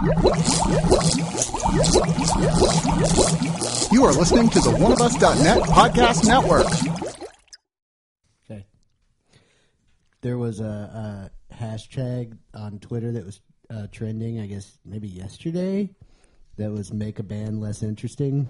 [0.00, 0.06] You
[4.06, 6.64] are listening to the oneofus.net podcast network.
[8.50, 8.64] Okay.
[10.22, 15.90] There was a, a hashtag on Twitter that was uh, trending, I guess maybe yesterday,
[16.56, 18.48] that was make a band less interesting.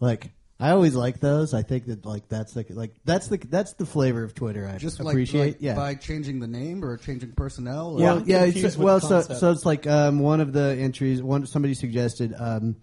[0.00, 1.54] Like I always like those.
[1.54, 4.68] I think that like that's the like that's the that's the flavor of Twitter.
[4.68, 5.40] I Just appreciate.
[5.40, 5.74] like, like yeah.
[5.74, 7.92] by changing the name or changing personnel.
[7.92, 8.44] or- well, I'm yeah.
[8.44, 9.40] confused It's, with well, so concept.
[9.40, 11.22] so it's like um, one of the entries.
[11.22, 12.76] One somebody suggested um,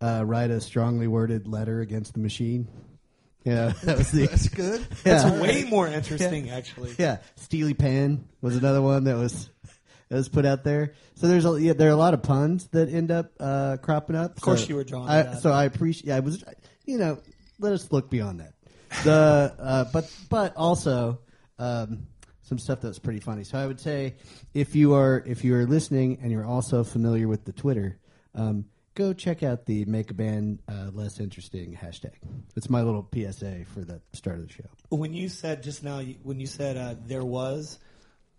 [0.00, 2.66] uh, write a strongly worded letter against the machine.
[3.44, 4.26] Yeah, that was the.
[4.30, 4.80] that's good.
[4.80, 5.22] yeah.
[5.22, 6.94] That's way more interesting, actually.
[6.98, 9.50] Yeah, Steely Pan was another one that was
[10.08, 10.94] that was put out there.
[11.14, 14.16] So there's a yeah, there are a lot of puns that end up uh, cropping
[14.16, 14.36] up.
[14.36, 15.42] Of course you were drawn I, that.
[15.42, 16.08] So I appreciate.
[16.08, 16.42] Yeah, I was.
[16.88, 17.18] You know,
[17.58, 18.54] let us look beyond that.
[19.04, 21.18] The uh, but but also
[21.58, 22.06] um,
[22.40, 23.44] some stuff that's pretty funny.
[23.44, 24.14] So I would say
[24.54, 27.98] if you are if you are listening and you're also familiar with the Twitter.
[28.34, 32.14] Um, Go check out the make a band uh, less interesting hashtag.
[32.56, 34.64] It's my little PSA for the start of the show.
[34.88, 37.78] When you said just now, when you said uh, there was,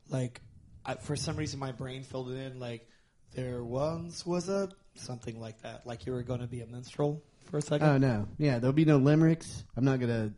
[0.09, 0.41] like,
[0.85, 2.89] I, for some reason my brain filled it in like
[3.35, 7.23] there once was a something like that, like you were going to be a minstrel
[7.49, 7.87] for a second.
[7.87, 9.63] Oh no, yeah, there'll be no limericks.
[9.75, 10.33] I'm not gonna.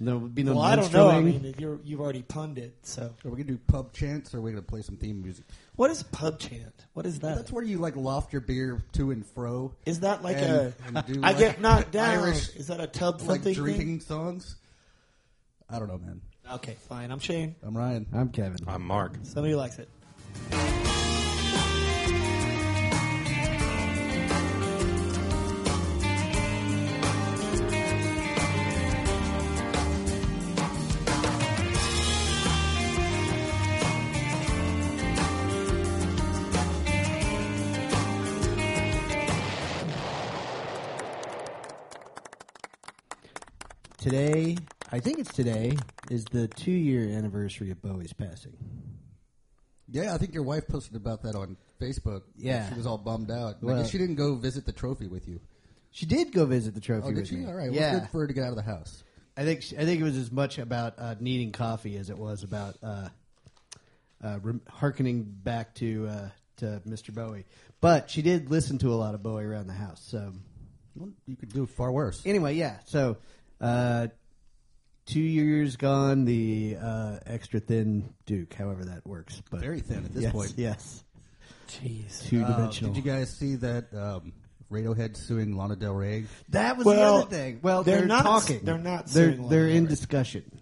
[0.00, 0.54] There'll be no.
[0.54, 1.08] well, I don't know.
[1.08, 1.42] I minstreling.
[1.42, 2.74] mean, you're, you've already punned it.
[2.82, 5.44] So, Are we gonna do pub chants or are we gonna play some theme music?
[5.76, 6.86] what is pub chant?
[6.94, 7.36] What is that?
[7.36, 9.74] That's where you like loft your beer to and fro.
[9.86, 10.74] Is that like and, a?
[10.86, 12.18] and do, I like, get knocked down.
[12.18, 13.54] Irish is that a tub like something?
[13.54, 14.56] drinking songs.
[15.70, 16.20] I don't know, man.
[16.54, 17.10] Okay, fine.
[17.10, 17.54] I'm Shane.
[17.62, 18.06] I'm Ryan.
[18.12, 18.58] I'm Kevin.
[18.66, 19.14] I'm Mark.
[19.22, 19.88] Somebody likes it.
[44.04, 44.58] Today,
[44.92, 45.78] I think it's today,
[46.10, 48.52] is the two year anniversary of Bowie's passing.
[49.90, 52.20] Yeah, I think your wife posted about that on Facebook.
[52.36, 52.68] Yeah.
[52.68, 53.56] she was all bummed out.
[53.66, 55.40] I guess she didn't go visit the trophy with you.
[55.90, 57.06] She did go visit the trophy.
[57.06, 57.36] Oh, did with she?
[57.36, 57.46] me.
[57.46, 57.72] All right.
[57.72, 57.92] Yeah.
[57.92, 59.02] Well, good for her to get out of the house.
[59.38, 62.18] I think she, I think it was as much about uh, needing coffee as it
[62.18, 63.08] was about uh,
[64.22, 67.14] uh, rem- hearkening back to uh, to Mr.
[67.14, 67.46] Bowie.
[67.80, 70.04] But she did listen to a lot of Bowie around the house.
[70.06, 70.34] So
[70.94, 72.20] Well, you could do far worse.
[72.26, 72.80] anyway, yeah.
[72.84, 73.16] So
[73.64, 74.06] uh,
[75.06, 79.42] two years gone, the uh, extra thin Duke, however that works.
[79.50, 80.52] But Very thin at this yes, point.
[80.56, 81.04] Yes,
[81.68, 82.26] Jeez.
[82.28, 84.32] two Uh, did you guys see that um,
[84.70, 86.24] Radiohead suing Lana Del Rey?
[86.50, 87.60] that was Well, the other thing.
[87.62, 88.60] Well, they're they're, not- talking.
[88.64, 89.88] they're not They're suing they're in Del Rey.
[89.88, 90.60] discussion.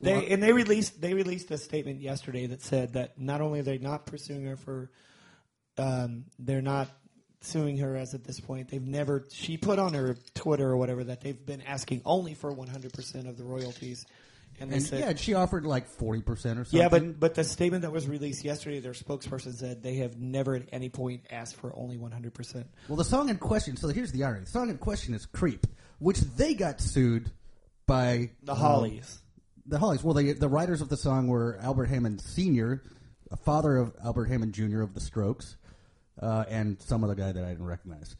[0.00, 3.62] They and they released they released a statement yesterday that said that not only are
[3.62, 4.90] they not pursuing her for,
[5.78, 6.88] um, they're not
[7.44, 8.68] suing her as at this point.
[8.70, 9.24] They've never.
[9.32, 12.92] She put on her Twitter or whatever that they've been asking only for one hundred
[12.92, 14.04] percent of the royalties,
[14.60, 15.00] and they And said.
[15.00, 16.80] yeah, she offered like forty percent or something.
[16.80, 20.54] Yeah, but but the statement that was released yesterday, their spokesperson said they have never
[20.56, 22.66] at any point asked for only one hundred percent.
[22.88, 23.76] well, the song in question.
[23.76, 25.66] So here's the irony: the song in question is "Creep,"
[25.98, 27.30] which they got sued
[27.86, 29.18] by The um, Hollies.
[29.66, 30.02] the Hollies.
[30.04, 32.82] Well, they, the writers of the song were Albert Hammond Sr.,
[33.30, 34.82] a father of Albert Hammond Jr.
[34.82, 35.56] of the Strokes,
[36.20, 38.16] uh, and some other guy that I didn't recognize.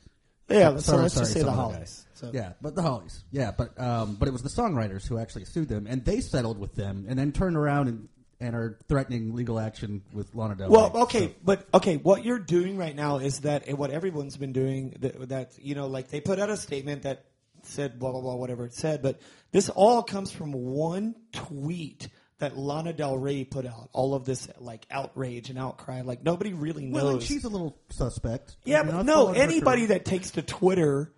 [0.49, 2.05] Yeah, so Sorry, let's just say the Hollies.
[2.15, 2.31] So.
[2.33, 3.25] Yeah, but the Hollies.
[3.31, 6.59] Yeah, but um, but it was the songwriters who actually sued them, and they settled
[6.59, 8.09] with them, and then turned around and,
[8.41, 10.75] and are threatening legal action with Lana Del Rey.
[10.75, 14.53] Well, okay, So- but okay, what you're doing right now is that what everyone's been
[14.53, 17.25] doing that, that you know, like they put out a statement that
[17.63, 19.21] said blah blah blah whatever it said, but
[19.53, 22.09] this all comes from one tweet
[22.43, 23.89] that Lana Del Rey put out.
[23.93, 27.03] All of this like outrage and outcry, like nobody really knows.
[27.03, 28.57] well, and she's a little suspect.
[28.65, 31.13] yeah, but no, anybody that takes to Twitter,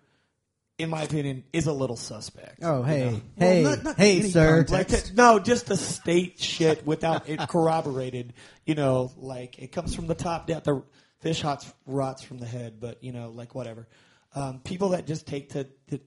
[0.77, 2.59] in my opinion, is a little suspect.
[2.63, 4.65] Oh, hey, Well, hey, not- not hey, sir.
[4.69, 8.33] Like to, no, just the state shit without it corroborated.
[8.65, 10.61] You know, like it comes from the top down.
[10.63, 10.83] The
[11.21, 13.87] fish hots rots from the head, but you know, like whatever.
[14.35, 15.99] Um, people that just take to, to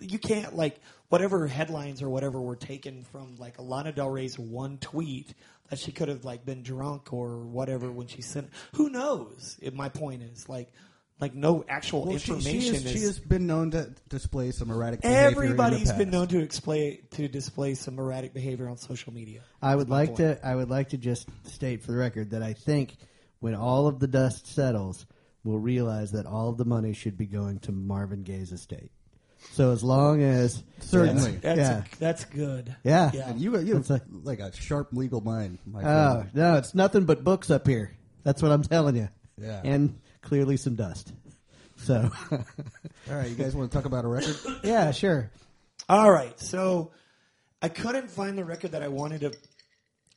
[0.00, 4.78] you can't like whatever headlines or whatever were taken from like Lana Del Rey's one
[4.78, 5.34] tweet
[5.70, 8.50] that she could have like been drunk or whatever when she sent.
[8.74, 9.56] Who knows?
[9.60, 10.72] If my point is like.
[11.18, 12.92] Like no actual Well, she, information she, is, is.
[12.92, 15.28] she has been known to display some erratic behavior.
[15.28, 19.40] in the Everybody's been known to display to display some erratic behavior on social media.
[19.62, 20.18] I would like point.
[20.18, 20.46] to.
[20.46, 22.98] I would like to just state for the record that I think
[23.40, 25.06] when all of the dust settles,
[25.42, 28.90] we'll realize that all of the money should be going to Marvin Gaye's estate.
[29.52, 31.32] So as long as Certainly.
[31.36, 32.74] That's yeah, that's good.
[32.84, 33.10] yeah.
[33.14, 33.30] Yeah.
[33.30, 35.58] And you, you It's have like- like a sharp legal mind.
[35.66, 36.30] My Oh friend.
[36.34, 37.96] no, it's nothing but books up here.
[38.22, 39.08] That's what I'm telling you.
[39.40, 39.60] Yeah.
[39.64, 41.12] and clearly some dust.
[41.76, 42.38] So, All
[43.10, 44.36] right, you guys want to talk about a record?
[44.64, 45.30] yeah, sure.
[45.88, 46.92] All right, so
[47.60, 49.32] I couldn't find the record that I wanted to.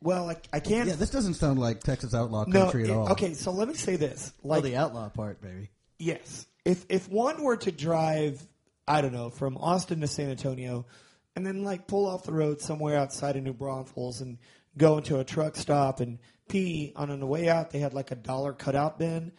[0.01, 0.87] Well, I, I can't.
[0.87, 2.61] Yeah, this doesn't sound like Texas outlaw no.
[2.63, 3.11] country at it- all.
[3.11, 5.69] okay, so let me say this: Oh, like, the outlaw part, baby.
[5.97, 8.41] yes, if if one were to drive,
[8.89, 10.87] I don't know, from Austin to San Antonio,
[11.35, 14.39] and then like pull off the road somewhere outside of New Braunfels and
[14.77, 16.17] go into a truck stop and
[16.49, 19.31] pee, on the way out they had like a dollar cutout bin.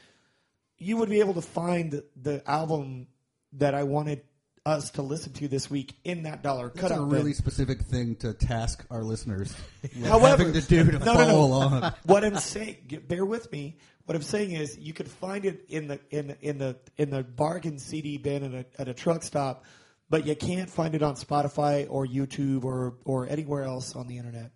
[0.79, 3.08] You would be able to find the album
[3.55, 4.23] that I wanted
[4.64, 7.11] us to listen to this week in that dollar That's cutout a bin.
[7.11, 9.55] really specific thing to task our listeners.
[10.05, 11.41] However, having to do to no, no, follow no.
[11.44, 11.93] along.
[12.05, 13.79] what I'm saying, bear with me.
[14.06, 17.11] What I'm saying is, you could find it in the in the, in the in
[17.11, 19.64] the bargain CD bin at a, at a truck stop,
[20.08, 24.19] but you can't find it on Spotify or YouTube or or anywhere else on the
[24.19, 24.50] internet.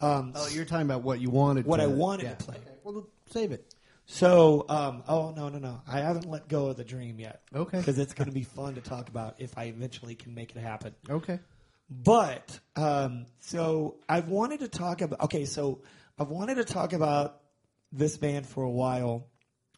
[0.00, 1.64] Um, Oh, you're talking about what you wanted.
[1.64, 2.34] What to, I wanted yeah.
[2.34, 2.56] to play.
[2.82, 3.72] Well, save it.
[4.06, 5.80] So, um, oh no, no, no!
[5.86, 7.42] I haven't let go of the dream yet.
[7.54, 7.78] Okay.
[7.78, 10.58] because it's going to be fun to talk about if I eventually can make it
[10.58, 10.94] happen.
[11.08, 11.38] Okay.
[11.88, 15.20] But um, so I've wanted to talk about.
[15.22, 15.82] Okay, so
[16.18, 17.41] I've wanted to talk about
[17.92, 19.28] this band for a while,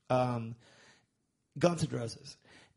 [0.08, 0.54] um,
[1.58, 2.36] Guns N' Roses.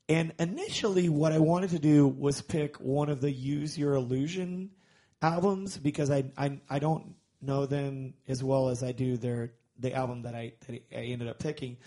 [0.09, 4.71] And initially, what I wanted to do was pick one of the Use Your Illusion
[5.21, 9.93] albums because I I, I don't know them as well as I do their the
[9.93, 11.77] album that I that I ended up picking.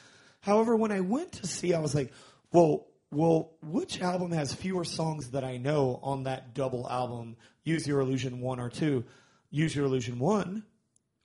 [0.40, 2.12] However, when I went to see, I was like,
[2.52, 7.36] well, well, which album has fewer songs that I know on that double album?
[7.64, 9.04] Use Your Illusion one or two?
[9.50, 10.64] Use Your Illusion one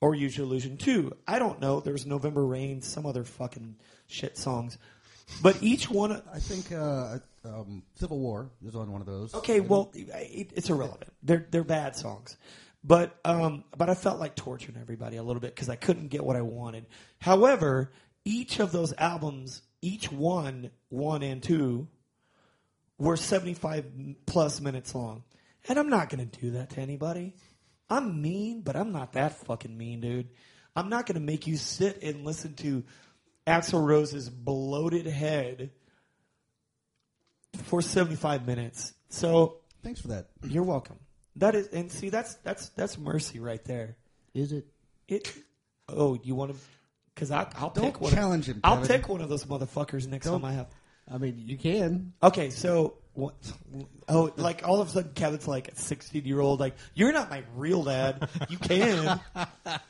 [0.00, 1.12] or Use Your Illusion two?
[1.26, 1.80] I don't know.
[1.80, 3.76] There's November Rain, some other fucking
[4.06, 4.78] shit songs,
[5.42, 6.22] but each one.
[6.32, 9.34] I think uh, um, Civil War is on one of those.
[9.34, 11.12] Okay, well, it, it's irrelevant.
[11.22, 12.36] They're they're bad songs,
[12.84, 16.24] but um, but I felt like torturing everybody a little bit because I couldn't get
[16.24, 16.86] what I wanted.
[17.18, 17.92] However,
[18.24, 21.88] each of those albums, each one, one and two,
[22.98, 23.86] were seventy five
[24.26, 25.24] plus minutes long,
[25.68, 27.34] and I'm not going to do that to anybody.
[27.88, 30.28] I'm mean, but I'm not that fucking mean, dude.
[30.74, 32.84] I'm not going to make you sit and listen to
[33.46, 35.70] Axl Rose's bloated head
[37.64, 38.92] for 75 minutes.
[39.08, 40.26] So Thanks for that.
[40.42, 40.96] you're welcome.
[41.36, 43.96] That is, and see, that's that's that's mercy right there.
[44.34, 44.66] Is it?
[45.06, 45.32] It.
[45.88, 46.58] Oh, you want to?
[47.14, 48.12] Because I'll Don't pick one.
[48.12, 48.88] challenge of, him, I'll Kevin.
[49.00, 50.66] pick one of those motherfuckers next Don't- time I have.
[51.10, 52.12] I mean, you can.
[52.22, 53.34] Okay, so what?
[54.08, 56.60] Oh, like all of a sudden, Kevin's like a 16 year old.
[56.60, 58.28] Like you're not my real dad.
[58.48, 59.20] You can.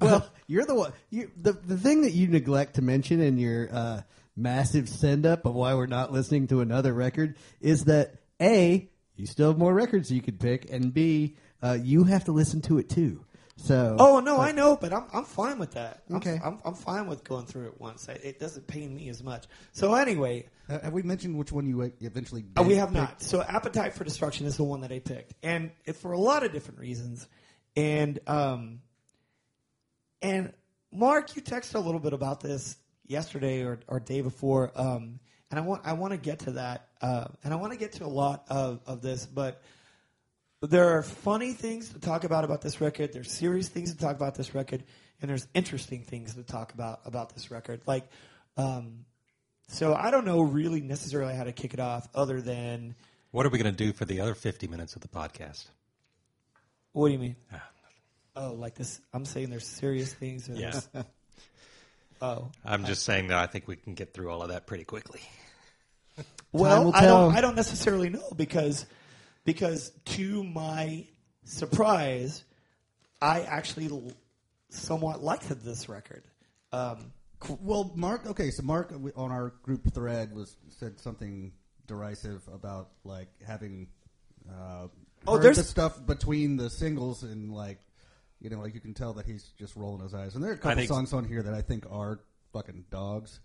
[0.00, 0.92] Well, you're the one.
[1.10, 4.02] You, the the thing that you neglect to mention in your uh,
[4.36, 9.26] massive send up of why we're not listening to another record is that a you
[9.26, 12.78] still have more records you could pick, and b uh, you have to listen to
[12.78, 13.24] it too.
[13.56, 16.02] So Oh no, I know, but I'm I'm fine with that.
[16.10, 16.40] I'm, Okay.
[16.44, 18.08] I'm I'm fine with going through it once.
[18.08, 19.46] It it doesn't pain me as much.
[19.72, 22.42] So anyway, Uh, have we mentioned which one you eventually?
[22.42, 22.96] Did Uh, we have pick?
[22.98, 23.22] not.
[23.22, 26.42] So Appetite for Destruction is the one that I picked, and it's for a lot
[26.44, 27.28] of different reasons.
[27.76, 28.80] And um,
[30.22, 30.52] and
[30.92, 35.20] Mark, you texted a little bit about this yesterday or, or day before, um,
[35.50, 37.92] and I want I want to get to that, uh, and I want to get
[37.94, 39.62] to a lot of, of this, but
[40.66, 43.12] there are funny things to talk about about this record.
[43.12, 44.84] There's serious things to talk about this record,
[45.20, 47.80] and there's interesting things to talk about about this record.
[47.86, 48.06] Like,
[48.56, 49.04] um,
[49.68, 52.94] so I don't know really necessarily how to kick it off, other than
[53.30, 55.64] What are we going to do for the other 50 minutes of the podcast?
[56.92, 57.36] what do you mean?
[58.36, 59.00] Oh, like this?
[59.12, 60.48] I'm saying there's serious things.
[60.48, 60.70] Or Yeah.
[60.92, 61.06] there's-
[62.22, 64.84] Oh, I'm just saying that I think we can get through all of that pretty
[64.84, 65.20] quickly.
[66.52, 67.34] well, I don't.
[67.34, 68.86] I don't necessarily know because
[69.44, 71.06] because to my
[71.44, 72.44] surprise,
[73.20, 74.12] I actually l-
[74.70, 76.24] somewhat liked this record.
[76.72, 77.12] Um,
[77.60, 78.26] Well, Mark.
[78.26, 81.52] Okay, so Mark uh, on our group thread was said something
[81.86, 83.88] derisive about like having
[84.50, 84.88] uh,
[85.26, 87.80] Oh, there's- the stuff between the singles and like
[88.40, 90.34] you know like you can tell that he's just rolling his eyes.
[90.34, 92.20] And there are a couple songs on here that I think are
[92.52, 93.40] fucking dogs.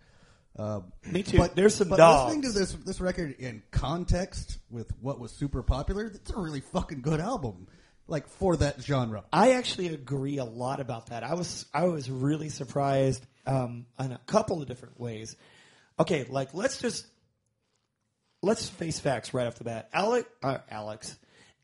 [0.57, 1.37] Uh, Me too.
[1.37, 2.35] But There's some but dogs.
[2.35, 6.61] listening to this this record in context with what was super popular, it's a really
[6.61, 7.67] fucking good album.
[8.07, 9.23] Like for that genre.
[9.31, 11.23] I actually agree a lot about that.
[11.23, 15.35] I was I was really surprised um, in a couple of different ways.
[15.99, 17.05] Okay, like let's just
[18.41, 19.89] let's face facts right off the bat.
[19.93, 21.17] Alec, uh, Alex,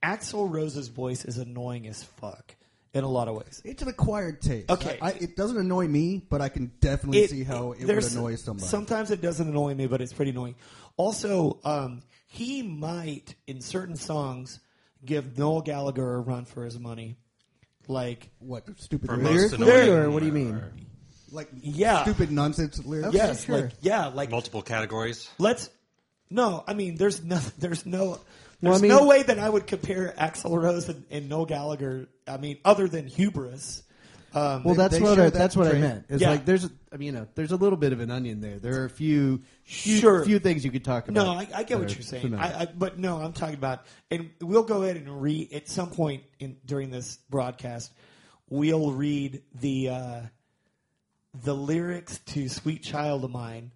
[0.04, 2.56] Axl Rose's voice is annoying as fuck
[2.96, 3.62] in a lot of ways.
[3.64, 4.72] It's an acquired taste.
[4.72, 4.98] Okay.
[5.02, 7.88] I, I, it doesn't annoy me, but I can definitely It- see how it, would
[7.88, 8.68] there's- annoy somebody.
[8.68, 10.56] Sometimes it doesn't annoy me, but it's pretty annoying.
[10.98, 14.60] Also, um, he might in certain songs
[15.04, 17.18] give Noel Gallagher a run for his money.
[17.88, 19.52] Like what stupid For lyrics?
[19.52, 20.62] most Lyrically, annoying or what do you mean?
[21.32, 22.02] like Yeah.
[22.04, 23.14] stupid nonsense lyrics.
[23.14, 23.62] yes, sure.
[23.64, 25.30] like yeah, like Multiple categories.
[25.38, 25.70] let's.
[26.32, 28.20] No, I mean, there's no, there's no,
[28.62, 31.46] Well, there's I mean- no way that I would compare Axl Rose and, and Noel
[31.46, 32.08] Gallagher.
[32.28, 33.84] I mean, other than hubris.
[34.34, 35.82] Um, Well, They- that's they what I, that that's what I trait.
[35.82, 36.06] meant.
[36.10, 36.32] It's Yeah.
[36.32, 38.60] like there's, a, I mean, you know, there's a little bit of an onion there.
[38.60, 40.26] There are a few, few, Sure.
[40.26, 41.24] few things you could talk about.
[41.26, 42.34] No, I, I get what you're saying.
[42.36, 45.90] I, I, but no, I'm talking about, and we'll go ahead and read at some
[45.90, 47.94] point in during this broadcast.
[48.50, 50.22] We'll read the uh,
[51.44, 53.72] the lyrics to "Sweet Child of Mine,"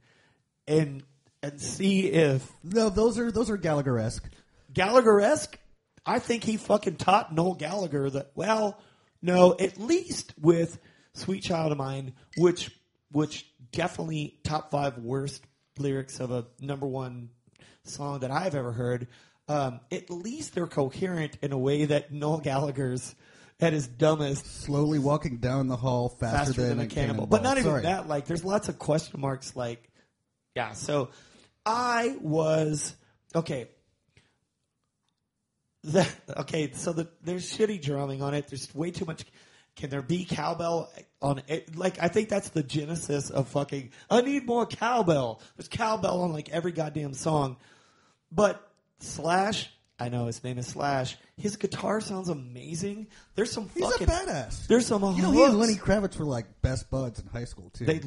[0.67, 1.03] and
[1.41, 4.29] and see if No, those are those are Gallagher esque.
[4.79, 5.59] Gallagher esque.
[6.05, 8.31] I think he fucking taught Noel Gallagher that.
[8.33, 8.79] Well,
[9.21, 10.79] no, at least with
[11.13, 12.71] "Sweet Child of Mine," which
[13.12, 15.43] which definitely top five worst
[15.77, 17.29] lyrics of a number one
[17.83, 19.09] song that I've ever heard.
[19.50, 23.15] Um, at least they're coherent in a way that Noel Gallagher's
[23.59, 27.25] at his dumbest Slowly walking down the hall faster, faster than, a cannonball.
[27.25, 28.07] But not even that.
[28.07, 29.57] Like, there's lots of question marks.
[29.57, 29.91] Like,
[30.55, 30.71] yeah.
[30.71, 31.09] So,
[31.65, 32.95] I was
[33.36, 33.67] okay.
[35.83, 36.07] The,
[36.38, 38.48] okay, so the, there's shitty drumming on it.
[38.48, 39.24] There's way too much.
[39.75, 41.75] Can there be cowbell on it?
[41.75, 43.91] Like, I think that's the genesis of fucking.
[44.09, 45.41] I need more cowbell.
[45.55, 47.55] There's cowbell on like every goddamn song.
[48.31, 48.62] But
[49.00, 51.17] Slash, I know his name is Slash.
[51.38, 53.07] His guitar sounds amazing.
[53.36, 54.67] There's some He's fucking a badass.
[54.67, 55.57] There's some You know, he and.
[55.57, 57.86] Lenny Kravitz were like best buds in high school too.
[57.86, 58.01] They,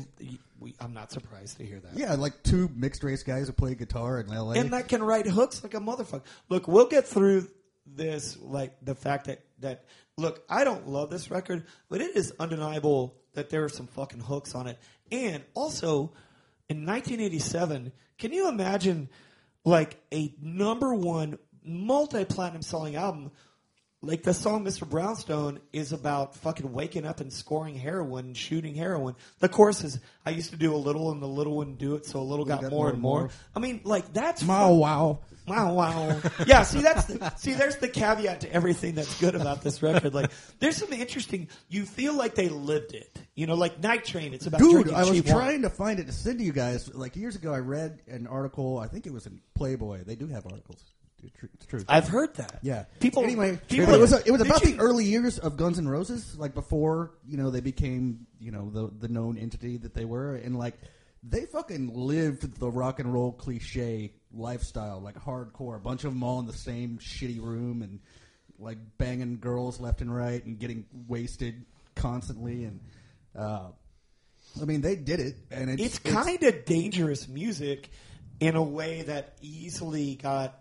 [0.60, 1.96] we, I'm not surprised to hear that.
[1.96, 4.58] yeah, like two mixed race guys who play guitar in L.A.
[4.58, 6.22] and that can write hooks like a motherfucker.
[6.50, 7.48] Look, we'll get through
[7.86, 9.84] this, like the fact that that
[10.16, 14.20] look, I don't love this record, but it is undeniable that there are some fucking
[14.20, 14.78] hooks on it.
[15.10, 16.12] And also,
[16.68, 19.08] in 1987, can you imagine
[19.64, 23.30] like a number one multi-platinum selling album?
[24.04, 24.88] Like the song "Mr.
[24.88, 29.14] Brownstone" is about fucking waking up and scoring heroin, and shooting heroin.
[29.38, 32.04] The chorus is, "I used to do a little, and the little wouldn't do it,
[32.04, 33.30] so a little got, more and more.
[33.54, 35.20] I mean, like that's Wow, wow.
[35.46, 36.20] Wow, wow.
[36.46, 40.14] Yeah, see that's the, see there's the caveat to everything that's good about this record.
[40.14, 43.16] Like there's some interesting you feel like they lived it.
[43.34, 45.22] You know, like Night Train, it's about Dude, I was wine.
[45.22, 46.92] trying to find it to send to you guys.
[46.92, 48.78] Like years ago, I read an article.
[48.78, 50.04] I think it was in Playboy.
[50.04, 50.82] They do have articles.
[51.22, 51.48] It's true.
[51.54, 51.84] It's true.
[51.88, 52.58] I've heard that.
[52.62, 52.84] Yeah.
[53.00, 56.36] People Anyway, people it was it was about the early years of Guns N' Roses,
[56.36, 60.34] like before you know they became you know the the known entity that they were,
[60.34, 60.78] and like
[61.22, 65.76] they fucking lived the rock and roll cliche lifestyle, like hardcore.
[65.76, 68.00] A bunch of them all in the same shitty room and
[68.58, 71.64] like banging girls left and right and getting wasted
[71.94, 72.80] constantly, and
[73.38, 73.68] uh,
[74.60, 77.90] I mean they did it, and it's, it's kind of dangerous music
[78.40, 80.58] in a way that easily got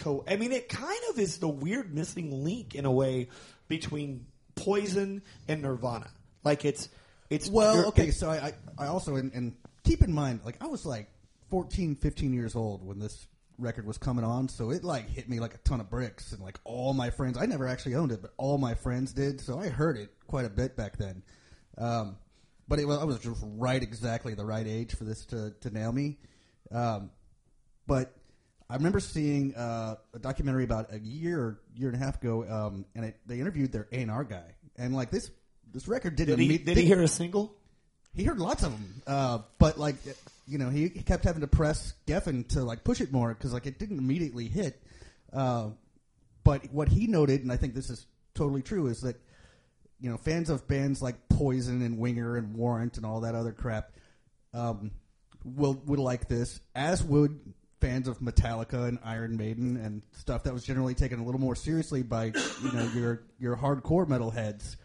[0.00, 3.28] co I mean it kind of is the weird missing link in a way
[3.68, 4.26] between
[4.56, 6.10] Poison and Nirvana.
[6.44, 6.88] Like it's
[7.30, 9.54] it's Well, okay, it's- so I, I, I also, and, and
[9.84, 11.08] keep in mind, like, I was like
[11.50, 15.38] 14, 15 years old when this record was coming on, so it, like, hit me
[15.38, 18.20] like a ton of bricks, and, like, all my friends, I never actually owned it,
[18.20, 21.22] but all my friends did, so I heard it quite a bit back then.
[21.78, 22.16] Um,
[22.66, 25.70] but it was, I was just right exactly the right age for this to, to
[25.70, 26.18] nail me.
[26.72, 27.10] Um,
[27.86, 28.12] but
[28.70, 32.84] I remember seeing uh, a documentary about a year year and a half ago, um,
[32.94, 35.30] and it, they interviewed their A and R guy, and like this
[35.72, 36.38] this record didn't.
[36.38, 37.56] did he did he hear a single?
[38.14, 39.96] He heard lots of them, uh, but like
[40.46, 43.52] you know, he, he kept having to press Geffen to like push it more because
[43.52, 44.80] like it didn't immediately hit.
[45.32, 45.70] Uh,
[46.44, 49.16] but what he noted, and I think this is totally true, is that
[49.98, 53.52] you know fans of bands like Poison and Winger and Warrant and all that other
[53.52, 53.90] crap
[54.54, 54.92] um,
[55.44, 57.40] will would like this, as would
[57.80, 61.56] fans of Metallica and Iron Maiden and stuff that was generally taken a little more
[61.56, 64.76] seriously by you know your your hardcore metal heads.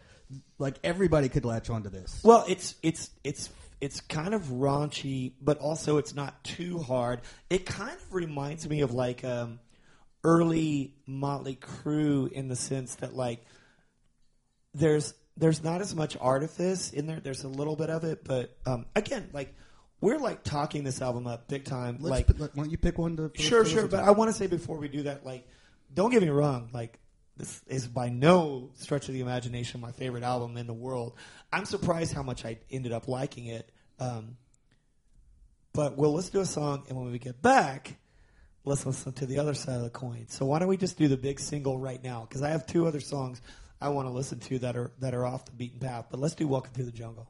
[0.58, 2.20] Like everybody could latch onto this.
[2.24, 3.50] Well, it's it's it's
[3.80, 7.20] it's kind of raunchy, but also it's not too hard.
[7.50, 9.60] It kind of reminds me of like um,
[10.24, 13.44] early Motley Crue in the sense that like
[14.74, 17.20] there's there's not as much artifice in there.
[17.20, 19.54] There's a little bit of it, but um, again, like
[20.06, 21.98] we're like talking this album up big time.
[21.98, 23.32] Let's like put- let- why don't you pick one to?
[23.34, 23.88] Sure, sure.
[23.88, 24.04] But?
[24.04, 25.48] I want to say before we do that, like,
[25.92, 26.70] don't get me wrong.
[26.72, 27.00] Like,
[27.36, 31.14] this is by no stretch of the imagination my favorite album in the world.
[31.52, 33.72] I'm surprised how much I ended up liking it.
[33.98, 34.36] Um,
[35.72, 37.96] but we'll listen to a song, and when we get back,
[38.64, 40.26] let's listen to the other side of the coin.
[40.28, 42.20] So why don't we just do the big single right now?
[42.28, 43.42] Because I have two other songs
[43.80, 46.06] I want to listen to that are that are off the beaten path.
[46.12, 47.28] But let's do "Welcome to the Jungle."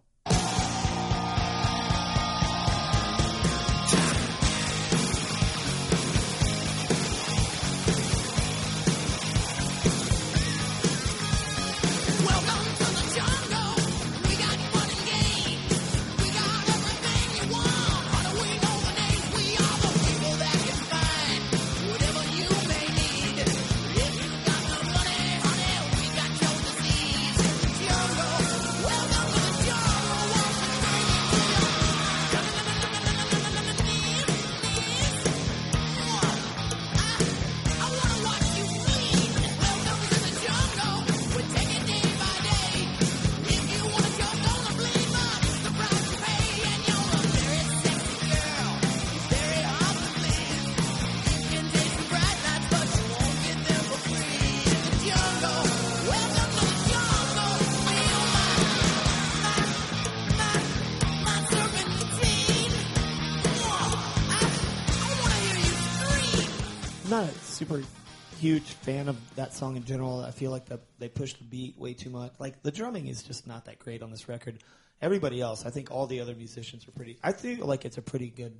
[68.47, 70.21] Huge fan of that song in general.
[70.23, 72.33] I feel like the, they push the beat way too much.
[72.38, 74.62] Like the drumming is just not that great on this record.
[75.03, 77.19] Everybody else, I think all the other musicians are pretty.
[77.25, 78.57] I feel like it's a pretty good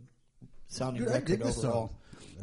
[0.66, 1.52] sounding Dude, record overall.
[1.52, 1.90] song.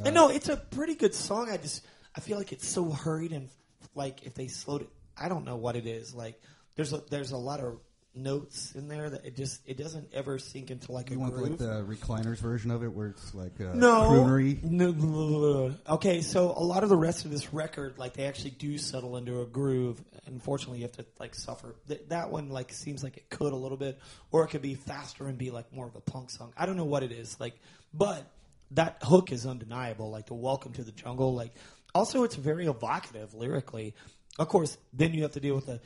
[0.05, 1.49] and no, it's a pretty good song.
[1.51, 1.85] I just
[2.15, 3.49] I feel like it's so hurried and
[3.93, 6.15] like if they slowed it, I don't know what it is.
[6.15, 6.41] Like
[6.75, 7.77] there's a, there's a lot of
[8.15, 11.33] notes in there that it just it doesn't ever sink into like You a want
[11.33, 11.49] groove.
[11.49, 14.63] like the recliners version of it, where it's like uh, no, croonery.
[14.63, 15.73] no.
[15.89, 19.17] Okay, so a lot of the rest of this record, like they actually do settle
[19.17, 20.01] into a groove.
[20.25, 21.75] Unfortunately, you have to like suffer.
[21.87, 23.99] Th- that one like seems like it could a little bit,
[24.31, 26.53] or it could be faster and be like more of a punk song.
[26.55, 27.55] I don't know what it is, like,
[27.93, 28.25] but
[28.71, 30.11] that hook is undeniable.
[30.11, 31.53] Like the "Welcome to the Jungle." Like,
[31.95, 33.95] also it's very evocative lyrically.
[34.39, 35.79] Of course, then you have to deal with the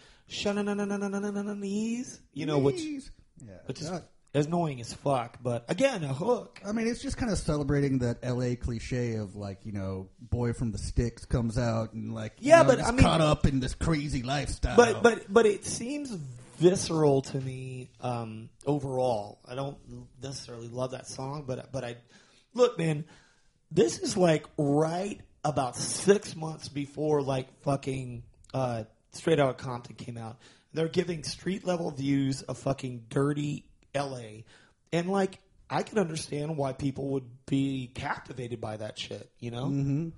[1.55, 2.19] knees.
[2.33, 5.37] You know, which yeah, which is that- annoying as fuck.
[5.41, 6.59] But again, a hook.
[6.65, 10.53] I mean, it's just kind of celebrating that LA cliche of like, you know, boy
[10.53, 13.59] from the sticks comes out and like, Yeah, know, but, I mean- caught up in
[13.59, 14.75] this crazy lifestyle.
[14.75, 16.11] But but but it seems
[16.57, 19.39] visceral to me um, overall.
[19.47, 19.77] I don't
[20.21, 21.95] necessarily love that song, but but I
[22.53, 23.05] look, man.
[23.69, 28.85] This is like right about six months before like fucking uh,
[29.17, 30.37] Straight Outta Compton came out.
[30.73, 34.45] They're giving street level views of fucking dirty L.A.
[34.93, 39.29] and like I can understand why people would be captivated by that shit.
[39.39, 40.09] You know, mm-hmm.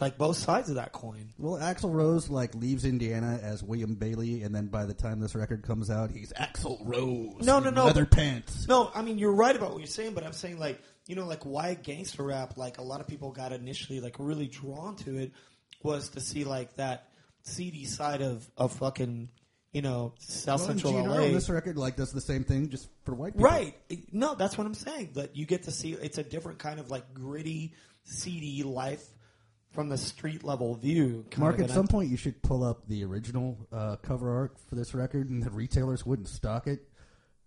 [0.00, 1.30] like both sides of that coin.
[1.38, 5.34] well, Axl Rose like leaves Indiana as William Bailey, and then by the time this
[5.34, 7.46] record comes out, he's Axl Rose.
[7.46, 8.66] No, no, no, leather pants.
[8.68, 11.26] No, I mean you're right about what you're saying, but I'm saying like you know
[11.26, 15.16] like why gangster rap like a lot of people got initially like really drawn to
[15.18, 15.32] it
[15.82, 17.07] was to see like that
[17.48, 19.28] seedy side of of fucking
[19.72, 21.16] you know South Well, Central Gene LA.
[21.28, 23.50] This record like does the same thing just for white people.
[23.50, 23.74] Right.
[24.12, 25.10] No, that's what I'm saying.
[25.14, 29.04] That you get to see it's a different kind of like gritty, seedy life
[29.72, 31.24] from the street level view.
[31.36, 34.74] Mark, at some I- point you should pull up the original uh, cover art for
[34.74, 36.88] this record, and the retailers wouldn't stock it.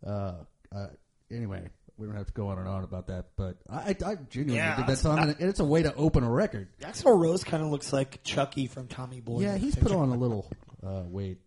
[0.05, 0.33] Uh,
[0.73, 0.87] uh,
[1.31, 1.67] anyway,
[2.01, 4.75] we don't have to go on and on about that, but I, I, genuinely Yeah,
[4.75, 6.67] did that that's- song, and it's a way to open a record.
[6.81, 9.41] Axl Rose kind of looks like Chucky from Tommy Boy.
[9.41, 10.51] Yeah, he's put on a little
[10.85, 11.37] uh, weight,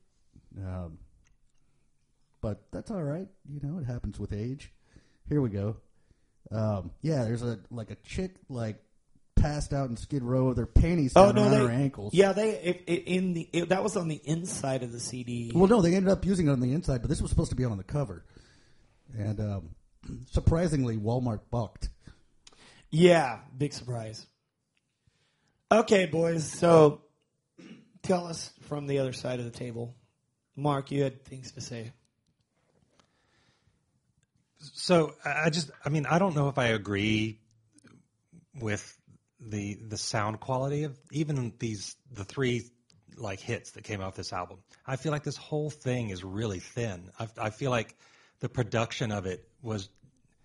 [0.64, 0.98] um,
[2.40, 3.26] but that's all right.
[3.52, 4.72] You know, it happens with age.
[5.28, 5.76] Here we go.
[6.52, 8.76] Um, yeah, there's a like a chick like
[9.34, 12.14] passed out in Skid Row with her panties Oh down no, around they, her ankles.
[12.14, 15.50] Yeah, they it, it, in the it, that was on the inside of the CD.
[15.54, 17.56] Well, no, they ended up using it on the inside, but this was supposed to
[17.56, 18.24] be on the cover.
[19.18, 19.70] And um,
[20.30, 21.88] surprisingly, Walmart balked.
[22.90, 24.26] Yeah, big surprise.
[25.70, 26.44] Okay, boys.
[26.44, 27.02] So
[28.02, 29.94] tell us from the other side of the table.
[30.56, 31.92] Mark, you had things to say.
[34.58, 37.40] So I I just, I mean, I don't know if I agree
[38.60, 38.96] with
[39.40, 42.70] the the sound quality of even these the three
[43.16, 44.58] like hits that came off this album.
[44.86, 47.10] I feel like this whole thing is really thin.
[47.18, 47.96] I, I feel like
[48.40, 49.88] the production of it was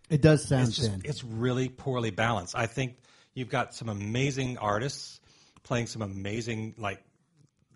[0.10, 1.02] It does sound it's just thin.
[1.04, 2.56] it's really poorly balanced.
[2.56, 2.98] I think
[3.34, 5.20] you've got some amazing artists
[5.64, 7.04] playing some amazing like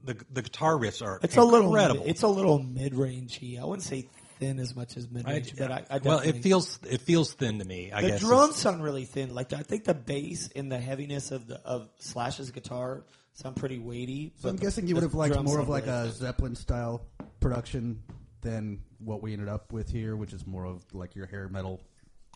[0.04, 2.04] the the guitar riffs are It's a little incredible.
[2.06, 3.60] It's a little mid rangey.
[3.62, 4.08] I wouldn't say
[4.40, 7.60] thin as much as mid range, but I, I well, it feels it feels thin
[7.60, 7.92] to me.
[7.92, 9.34] I the guess the drums sound really thin.
[9.34, 13.80] Like I think the bass and the heaviness of the of Slash's guitar sound pretty
[13.80, 14.34] weighty.
[14.38, 16.12] So I'm but guessing you would have liked more of like really a thin.
[16.14, 17.06] Zeppelin style
[17.40, 18.02] production
[18.44, 21.82] than what we ended up with here, which is more of like your hair metal.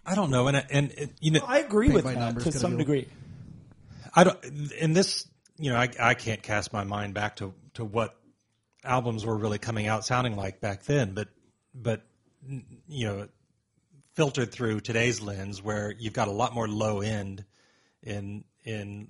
[0.05, 2.51] I don't know, and and it, you know, I agree with by that numbers to
[2.53, 2.79] some deal.
[2.79, 3.07] degree.
[4.15, 4.43] I don't.
[4.79, 8.15] In this, you know, I I can't cast my mind back to to what
[8.83, 11.27] albums were really coming out sounding like back then, but
[11.75, 12.03] but
[12.87, 13.27] you know,
[14.15, 17.43] filtered through today's lens, where you've got a lot more low end
[18.01, 19.09] in in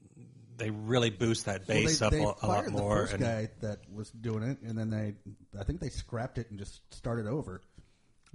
[0.58, 3.04] they really boost that Well, bass they, up they a, a lot more.
[3.04, 5.16] The first guy that was doing it, and then they,
[5.60, 7.62] I think they scrapped it and just started over.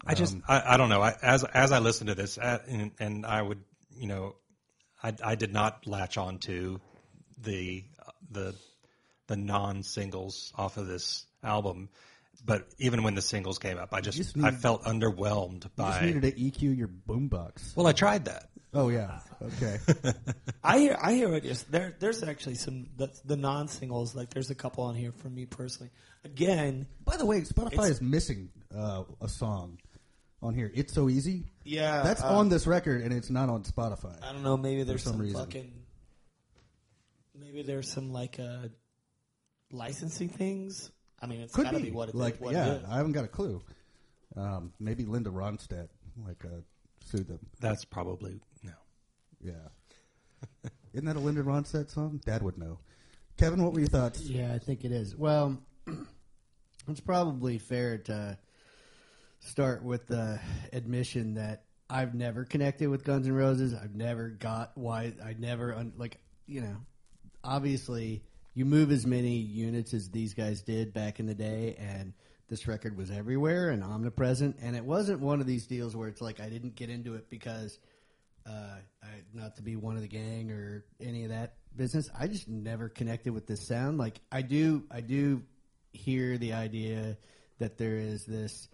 [0.06, 1.02] I just I, I don't know.
[1.02, 3.60] I, as as I listened to this, uh, and, and I would
[3.96, 4.36] you know,
[5.02, 6.80] I I did not latch on to
[7.38, 7.84] the
[8.30, 8.54] the
[9.28, 11.88] the non singles off of this album,
[12.44, 16.00] but even when the singles came up, I just, just I felt underwhelmed You just
[16.00, 16.06] by.
[16.06, 17.76] needed to EQ your boombox.
[17.76, 18.48] well, I tried that.
[18.74, 19.78] Oh yeah, okay.
[20.64, 21.64] I hear, I hear it.
[21.70, 21.94] There?
[21.98, 24.14] There's actually some the, the non singles.
[24.14, 25.90] Like there's a couple on here for me personally.
[26.24, 29.78] Again, By the way, Spotify is missing uh, a song
[30.42, 30.70] on here.
[30.74, 31.44] It's so easy.
[31.64, 34.16] yeah, That's uh, on this record, and it's not on Spotify.
[34.22, 34.56] I don't know.
[34.56, 35.72] Maybe there's some some, fucking.
[37.38, 38.68] Maybe there's some like uh,
[39.70, 40.90] licensing things.
[41.20, 41.84] I mean, it's Could gotta be.
[41.84, 42.84] be, what it like, what yeah, it.
[42.88, 43.62] I haven't got a clue.
[44.34, 45.88] Um, maybe Linda Ronstadt
[46.26, 46.60] like uh,
[47.06, 47.40] sued them.
[47.60, 48.72] That's probably no.
[49.40, 50.70] Yeah.
[50.92, 52.20] Isn't that a Linda Ronstadt song?
[52.24, 52.78] Dad would know.
[53.36, 54.20] Kevin, what were your thoughts?
[54.22, 55.16] Yeah, I think it is.
[55.16, 55.58] Well,
[56.88, 58.38] it's probably fair to
[59.40, 60.38] start with the
[60.72, 63.74] admission that I've never connected with Guns N' Roses.
[63.74, 66.76] I've never got why I never un, like you know.
[67.44, 68.22] Obviously,
[68.54, 72.12] you move as many units as these guys did back in the day, and
[72.52, 74.58] this record was everywhere and omnipresent.
[74.60, 77.30] And it wasn't one of these deals where it's like I didn't get into it
[77.30, 77.78] because
[78.46, 82.10] uh, I, not to be one of the gang or any of that business.
[82.14, 83.96] I just never connected with this sound.
[83.96, 85.40] Like I do, I do
[85.94, 87.16] hear the idea
[87.58, 88.68] that there is this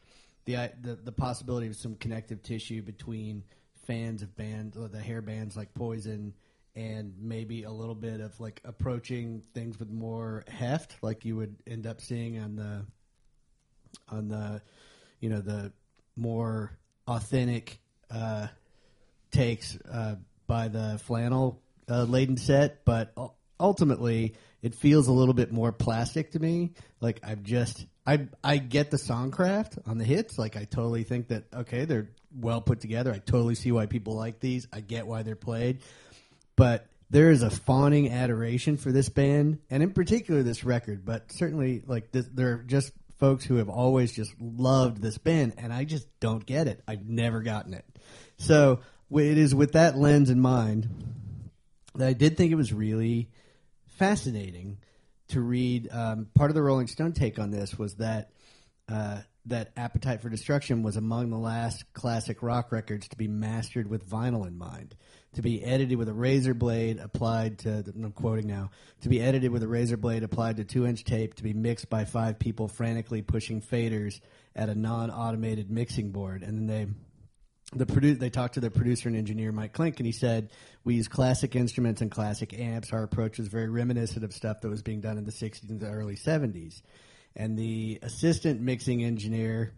[0.44, 3.44] the the, the possibility of some connective tissue between
[3.86, 6.34] fans of bands, the hair bands like Poison,
[6.74, 11.54] and maybe a little bit of like approaching things with more heft, like you would
[11.64, 12.84] end up seeing on the
[14.08, 14.62] on the
[15.20, 15.72] you know the
[16.16, 17.78] more authentic
[18.10, 18.48] uh,
[19.30, 23.12] takes uh, by the flannel uh, laden set, but
[23.58, 26.72] ultimately it feels a little bit more plastic to me.
[27.00, 30.38] Like I've just I I get the songcraft on the hits.
[30.38, 33.12] Like I totally think that okay, they're well put together.
[33.12, 34.66] I totally see why people like these.
[34.72, 35.80] I get why they're played,
[36.56, 41.04] but there is a fawning adoration for this band, and in particular this record.
[41.04, 45.54] But certainly, like this, there are just folks who have always just loved this band,
[45.58, 46.82] and I just don't get it.
[46.86, 47.84] I've never gotten it.
[48.36, 48.80] So
[49.12, 50.88] it is with that lens in mind
[51.94, 53.28] that I did think it was really
[53.98, 54.78] fascinating
[55.28, 55.88] to read.
[55.90, 58.30] Um, part of the Rolling Stone take on this was that
[58.88, 63.88] uh, that Appetite for Destruction was among the last classic rock records to be mastered
[63.88, 64.94] with vinyl in mind,
[65.38, 67.84] to be edited with a razor blade applied to.
[67.86, 68.70] I'm quoting now.
[69.02, 72.06] To be edited with a razor blade applied to two-inch tape, to be mixed by
[72.06, 74.18] five people frantically pushing faders
[74.56, 76.92] at a non-automated mixing board, and then they
[77.72, 80.50] the produ- they talked to their producer and engineer Mike Clink, and he said,
[80.82, 82.92] "We use classic instruments and classic amps.
[82.92, 85.78] Our approach is very reminiscent of stuff that was being done in the '60s and
[85.78, 86.82] the early '70s."
[87.36, 89.72] And the assistant mixing engineer,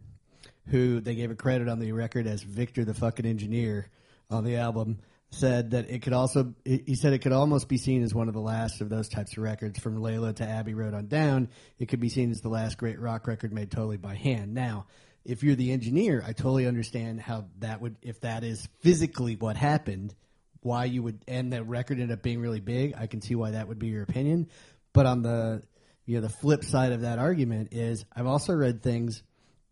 [0.68, 3.90] who they gave a credit on the record as Victor the fucking engineer
[4.31, 6.55] on the album, said that it could also.
[6.64, 9.37] He said it could almost be seen as one of the last of those types
[9.37, 11.49] of records, from Layla to Abbey Road on down.
[11.79, 14.55] It could be seen as the last great rock record made totally by hand.
[14.55, 14.87] Now
[15.25, 19.57] if you're the engineer, I totally understand how that would, if that is physically what
[19.57, 20.14] happened,
[20.62, 22.95] why you would, and the record ended up being really big.
[22.97, 24.49] I can see why that would be your opinion.
[24.93, 25.62] But on the,
[26.07, 29.23] you know, the flip side of that argument is I've also read things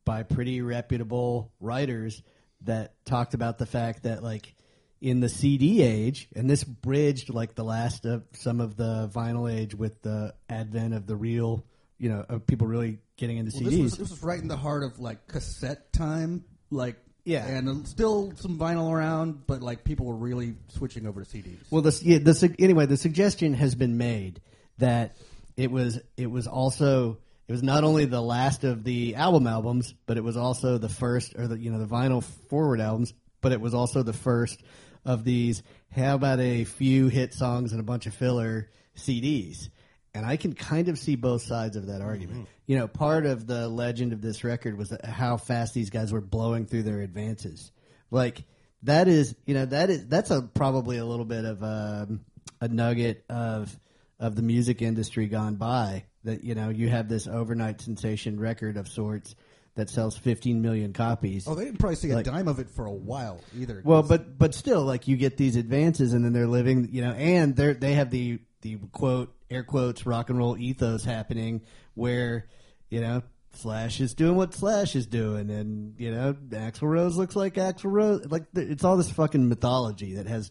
[0.05, 2.23] by pretty reputable writers
[2.63, 4.55] that talked about the fact that like
[5.01, 9.53] in the CD age, and this bridged like the last of some of the vinyl
[9.53, 11.65] age with the advent of the real,
[11.99, 13.71] you know, of people really getting into Well, CDs.
[13.71, 17.47] this was this was right in the heart of like cassette time, like Yeah.
[17.47, 21.59] and uh, still some vinyl around, but like people were really switching over to CDs.
[21.71, 24.41] Well, the, yeah, the sug- anyway, the suggestion has been made
[24.79, 25.17] that
[25.57, 29.95] it was it was also it was not only the last of the album albums,
[30.07, 33.53] but it was also the first or the you know the vinyl forward albums, but
[33.53, 34.61] it was also the first
[35.05, 35.63] of these.
[35.95, 39.69] How about a few hit songs and a bunch of filler CDs?
[40.15, 42.49] And I can kind of see both sides of that argument.
[42.67, 46.21] You know, part of the legend of this record was how fast these guys were
[46.21, 47.71] blowing through their advances.
[48.11, 48.45] Like
[48.83, 52.25] that is, you know, that is that's a probably a little bit of um,
[52.61, 53.79] a nugget of
[54.19, 56.05] of the music industry gone by.
[56.25, 59.35] That you know, you have this overnight sensation record of sorts
[59.79, 61.47] that sells 15 million copies.
[61.49, 63.81] oh, they didn't probably see like- a dime of it for a while either.
[63.85, 67.13] Well, but but still, like you get these advances, and then they're living, you know,
[67.13, 71.63] and they they have the the quote air quotes rock and roll ethos happening
[71.95, 72.47] where
[72.91, 73.23] you know
[73.55, 77.85] Slash is doing what Slash is doing, and you know Axl Rose looks like Axl
[77.91, 78.27] Rose.
[78.27, 80.51] Like it's all this fucking mythology that has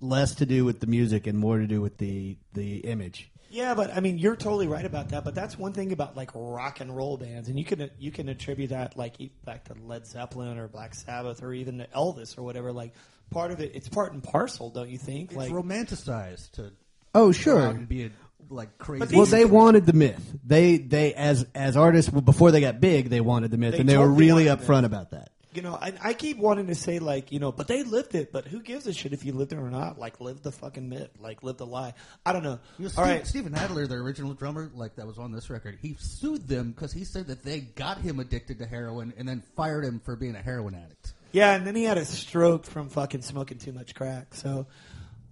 [0.00, 3.31] less to do with the music and more to do with the the image.
[3.52, 5.24] Yeah, but I mean, you're totally right about that.
[5.24, 8.30] But that's one thing about like rock and roll bands, and you can you can
[8.30, 12.42] attribute that like e- back to Led Zeppelin or Black Sabbath or even Elvis or
[12.42, 12.72] whatever.
[12.72, 12.94] Like
[13.30, 15.32] part of it, it's part and parcel, don't you think?
[15.32, 16.72] it's like, romanticized to
[17.14, 18.10] Oh go sure, out and be a,
[18.48, 19.14] like crazy.
[19.14, 20.34] Well, they wanted the myth.
[20.44, 23.80] They they as as artists well, before they got big, they wanted the myth, They
[23.80, 25.30] and they were totally really wanted upfront about that.
[25.54, 28.32] You know, I, I keep wanting to say like, you know, but they lived it.
[28.32, 29.98] But who gives a shit if you lived it or not?
[29.98, 31.10] Like, live the fucking myth.
[31.20, 31.92] Like, live the lie.
[32.24, 32.58] I don't know.
[32.78, 33.26] You know, All Steve, right.
[33.26, 36.92] Steven Adler, the original drummer, like that was on this record, he sued them because
[36.92, 40.34] he said that they got him addicted to heroin and then fired him for being
[40.36, 41.12] a heroin addict.
[41.32, 44.34] Yeah, and then he had a stroke from fucking smoking too much crack.
[44.34, 44.66] So,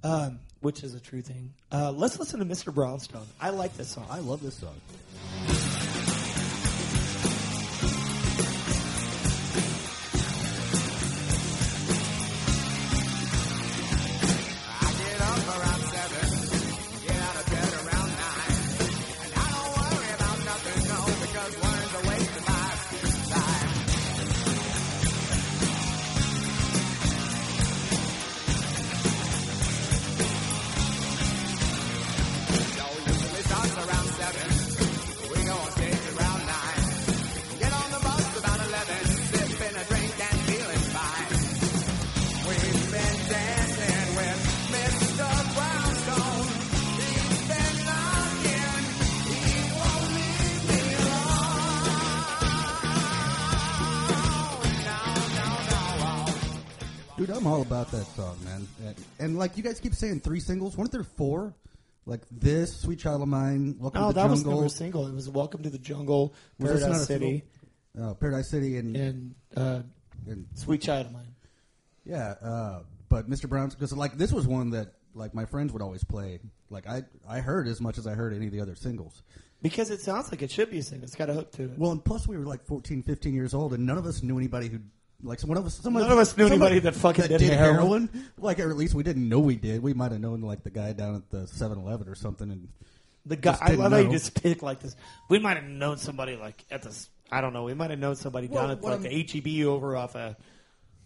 [0.02, 1.52] um, which is a true thing.
[1.72, 2.74] Uh, let's listen to Mr.
[2.74, 3.26] Brownstone.
[3.40, 4.06] I like this song.
[4.10, 4.74] I love this song.
[59.40, 61.54] Like you guys keep saying three singles, weren't there four?
[62.06, 64.66] Like this, Sweet Child of Mine, Welcome No, to the Oh, that was Jungle, never
[64.66, 65.06] a single.
[65.06, 67.42] It was Welcome to the Jungle, Was this not Paradise a City,
[68.00, 69.80] uh, Paradise City, and, and uh,
[70.26, 71.34] and Sweet Child of Mine.
[72.04, 72.34] yeah.
[72.42, 73.48] Uh, but Mr.
[73.48, 76.38] Brown's because like this was one that like my friends would always play.
[76.70, 79.22] Like I I heard as much as I heard any of the other singles.
[79.62, 81.04] Because it sounds like it should be a single.
[81.04, 81.78] It's got a hook to it.
[81.78, 84.38] Well, and plus we were like 14, 15 years old, and none of us knew
[84.38, 84.78] anybody who.
[85.22, 88.08] Like one of us, some None of us knew anybody that fucking did did heroin.
[88.38, 89.82] Like, or at least we didn't know we did.
[89.82, 92.50] We might have known like the guy down at the 7-Eleven or something.
[92.50, 92.68] And
[93.26, 94.96] The guy, I love how you just pick like this.
[95.28, 97.08] We might have known somebody like at this.
[97.30, 97.64] I don't know.
[97.64, 100.36] We might have known somebody Well, down at like I'm- the HEB over off a.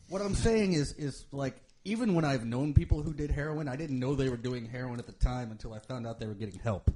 [0.09, 3.77] What I'm saying is, is like even when I've known people who did heroin, I
[3.77, 6.35] didn't know they were doing heroin at the time until I found out they were
[6.35, 6.91] getting help.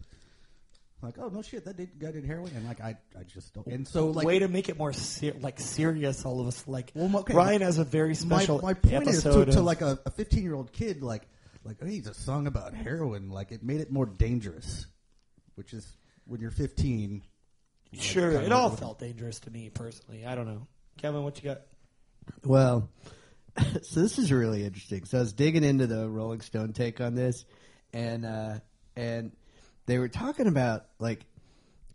[1.00, 3.66] Like, oh no shit, that did, guy did heroin, and like I, I just don't.
[3.68, 6.24] And so like, way to make it more ser- like serious.
[6.24, 9.28] All of us like Well, okay, Ryan has a very special my point is to,
[9.28, 11.22] episode to like a 15 year old kid, like
[11.64, 14.86] like oh, he's a song about heroin, like it made it more dangerous,
[15.54, 15.86] which is
[16.26, 17.22] when you're 15.
[17.92, 20.26] Sure, it all what- felt dangerous to me personally.
[20.26, 21.22] I don't know, Kevin.
[21.22, 21.60] What you got?
[22.44, 22.90] Well,
[23.82, 25.04] so this is really interesting.
[25.04, 27.44] So I was digging into the Rolling Stone take on this,
[27.92, 28.58] and uh,
[28.96, 29.30] and
[29.88, 31.24] they were talking about like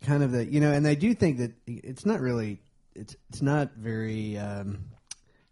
[0.02, 2.60] kind of the you know, and I do think that it's not really
[2.94, 4.84] it's it's not very um,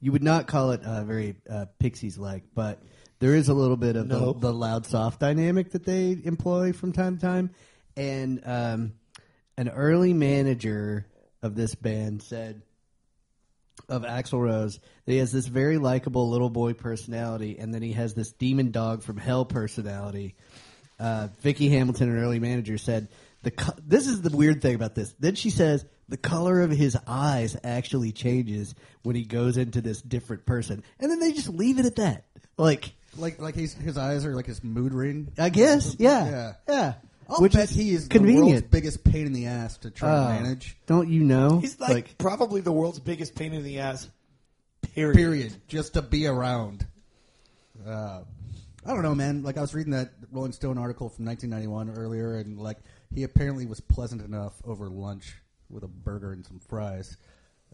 [0.01, 2.83] you would not call it uh, very uh, Pixies like, but
[3.21, 4.33] there is a little bit of No.
[4.33, 7.51] the, the loud soft dynamic that they employ from time to time,
[7.97, 8.93] and um,
[9.57, 11.07] an early manager
[11.43, 12.63] of this band said
[13.89, 17.93] of Axl Rose that he has this very likable little boy personality, and then he
[17.93, 20.35] has this demon dog from hell personality.
[21.03, 23.09] Uh, Vicky Hamilton, an early manager, said
[23.43, 25.13] the co- this is the weird thing about this.
[25.19, 30.01] Then she says the color of his eyes actually changes when he goes into this
[30.01, 32.25] different person, and then they just leave it at that.
[32.57, 35.33] Like, Like like his his eyes are like his mood ring.
[35.39, 36.53] I guess, yeah, Yeah.
[36.69, 36.95] yeah.
[37.29, 38.71] I'll Which bet is he is the world's convenient.
[38.71, 40.77] biggest pain in the ass to try Oh, to manage.
[40.87, 41.59] Don't you know?
[41.61, 44.09] He's like, probably the world's biggest pain in the ass.
[44.95, 45.17] Period.
[45.17, 46.87] period, just to be around.
[47.87, 48.23] Uh,
[48.85, 49.43] I don't know, man.
[49.43, 52.79] Like I was reading that Rolling Stone article from 1991 earlier, and like
[53.15, 55.37] he apparently was pleasant enough over lunch
[55.71, 57.17] with a burger and some fries.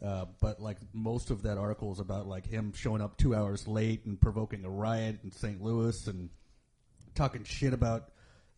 [0.04, 3.66] Uh, but like most of that article is about like him showing up two hours
[3.66, 5.60] late and provoking a riot in St.
[5.62, 6.28] Louis and
[7.14, 8.10] talking shit about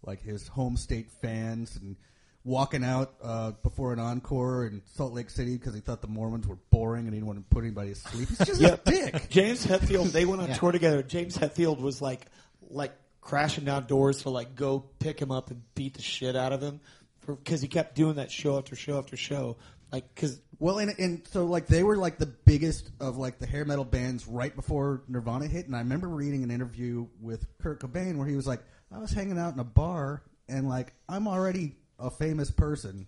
[0.04, 1.96] like his home state fans and
[2.44, 6.46] walking out uh, before an encore in Salt Lake City because he thought the Mormons
[6.46, 8.28] were boring and he didn't want to put anybody to sleep.
[8.28, 8.86] He's just Yep.
[8.86, 9.30] a dick.
[9.30, 11.02] James Hetfield, they went on tour together.
[11.02, 12.26] James Hetfield was like,
[12.70, 16.52] like crashing down doors to like go pick him up and beat the shit out
[16.52, 16.80] of him
[17.26, 19.56] because he kept doing that show after show after show.
[19.92, 23.46] Like, because Well, and, and so like they were like the biggest of like the
[23.46, 27.80] hair metal bands right before Nirvana hit, and I remember reading an interview with Kurt
[27.80, 31.26] Cobain where he was like, "I was hanging out in a bar, and like I'm
[31.26, 33.06] already a famous person,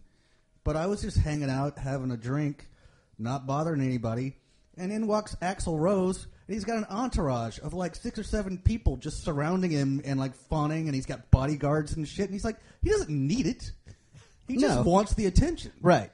[0.65, 2.69] but I was just hanging out, having a drink,
[3.19, 4.37] not bothering anybody,
[4.77, 8.59] and in walks Axl Rose." And he's got an entourage of like six or seven
[8.59, 12.27] people just surrounding him and like fawning, and he's got bodyguards and shit.
[12.27, 13.73] And he's like, he doesn't need it.
[14.47, 14.83] He just No.
[14.83, 15.73] wants the attention.
[15.81, 16.11] right.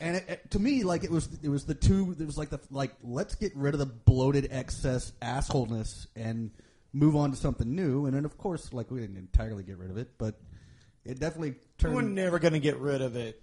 [0.00, 2.16] And it, it- to me, like it was, it was the two.
[2.18, 6.50] It was like the like, let's get rid of the bloated excess assholeness and
[6.92, 8.06] move on to something new.
[8.06, 10.34] And then, of course, like we didn't entirely get rid of it, but
[11.04, 11.94] it definitely turned.
[11.94, 13.40] we're never going to get rid of it.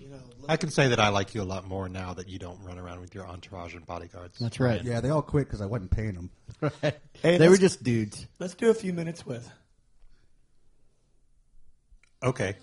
[0.00, 0.16] You know,
[0.48, 2.78] I can say that I like you a lot more now that you don't run
[2.78, 4.38] around with your entourage and bodyguards.
[4.38, 4.82] That's right.
[4.82, 6.30] Yeah, they all quit because I wasn't paying them.
[6.82, 6.98] Right.
[7.22, 8.26] Hey, they were let's- just dudes.
[8.38, 9.50] let's do a few minutes with.
[12.22, 12.56] Okay.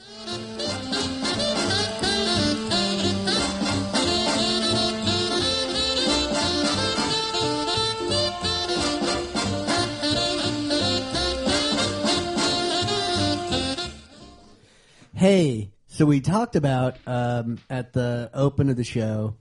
[15.13, 19.35] Hey, so we talked about um, at the open of the show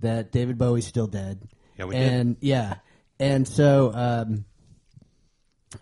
[0.00, 1.48] that David Bowie's still dead.
[1.78, 2.12] Yeah, we did.
[2.12, 2.74] and yeah,
[3.18, 4.44] and so um,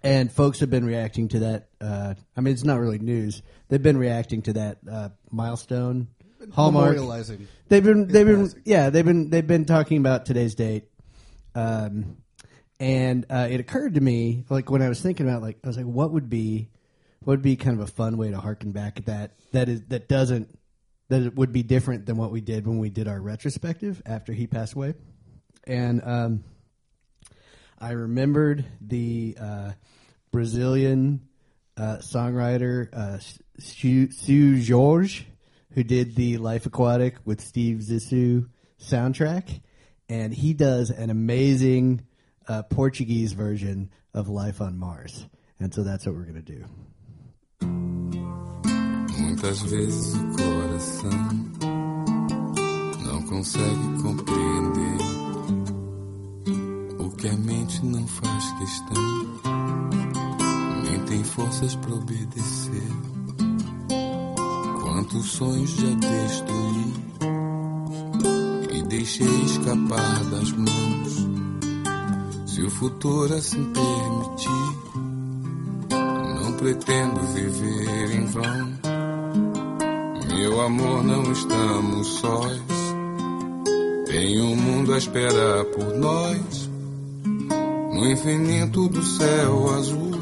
[0.05, 1.69] and folks have been reacting to that.
[1.81, 3.43] Uh, I mean, it's not really news.
[3.69, 6.07] They've been reacting to that uh, milestone.
[6.53, 6.97] Hallmark.
[6.97, 7.47] Memorializing.
[7.69, 10.85] They've been they've been yeah they've been they've been talking about today's date,
[11.57, 12.19] um,
[12.79, 15.77] and uh, it occurred to me like when I was thinking about like I was
[15.77, 16.80] like what would be what
[17.25, 20.09] would be kind of a fun way to harken back at that that is that
[20.09, 20.59] doesn't
[21.11, 24.33] that it would be different than what we did when we did our retrospective after
[24.33, 24.95] he passed away,
[25.67, 26.45] and um,
[27.79, 29.73] I remembered the uh,
[30.31, 31.29] Brazilian
[31.77, 33.19] uh, songwriter uh,
[33.59, 35.25] Seu, Jorge,
[35.73, 38.49] who did the Life Aquatic with Steve Zissou
[38.81, 39.61] soundtrack,
[40.09, 42.07] and he does an amazing
[42.47, 45.27] uh, Portuguese version of Life on Mars,
[45.59, 46.65] and so that's what we're gonna do.
[49.21, 51.11] Muitas vezes o coração
[53.05, 54.99] não consegue compreender
[56.99, 59.03] o que a mente não faz questão,
[60.83, 62.89] nem tem forças para obedecer.
[64.83, 66.95] Quantos sonhos já destruí
[68.73, 71.29] e deixei escapar das mãos.
[72.47, 74.51] Se o futuro assim permitir,
[76.43, 78.90] não pretendo viver em vão.
[80.35, 82.61] Meu amor, não estamos sós.
[84.07, 86.71] Tem um mundo a esperar por nós.
[87.93, 90.21] No infinito do céu azul.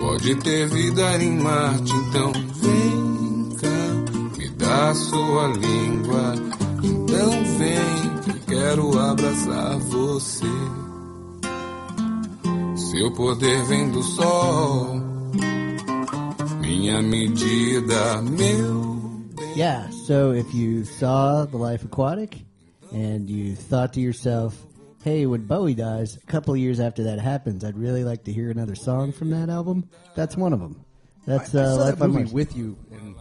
[0.00, 6.34] Pode ter vida em Marte, então vem cá, me dá sua língua.
[6.82, 10.46] Então vem, que quero abraçar você.
[12.76, 15.00] Seu poder vem do sol,
[16.74, 19.00] minha medida, meu.
[19.54, 19.88] Yeah.
[20.06, 22.38] So if you saw The Life Aquatic
[22.92, 24.60] and you thought to yourself,
[25.04, 28.32] "Hey, when Bowie dies, a couple of years after that happens, I'd really like to
[28.32, 30.84] hear another song from that album." That's one of them.
[31.26, 32.32] That's I uh, saw Life that on movie Mars.
[32.32, 33.14] with you, and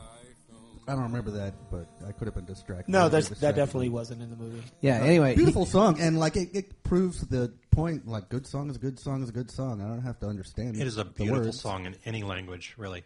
[0.87, 2.91] I don't remember that, but I could have been distracted.
[2.91, 4.63] No, that's, was that definitely wasn't in the movie.
[4.81, 4.97] yeah.
[4.97, 8.07] Anyway, beautiful song, and like it, it proves the point.
[8.07, 9.79] Like good song is a good song is a good song.
[9.79, 10.75] I don't have to understand.
[10.75, 10.81] It.
[10.81, 11.61] It is a the beautiful words.
[11.61, 13.03] song in any language, really.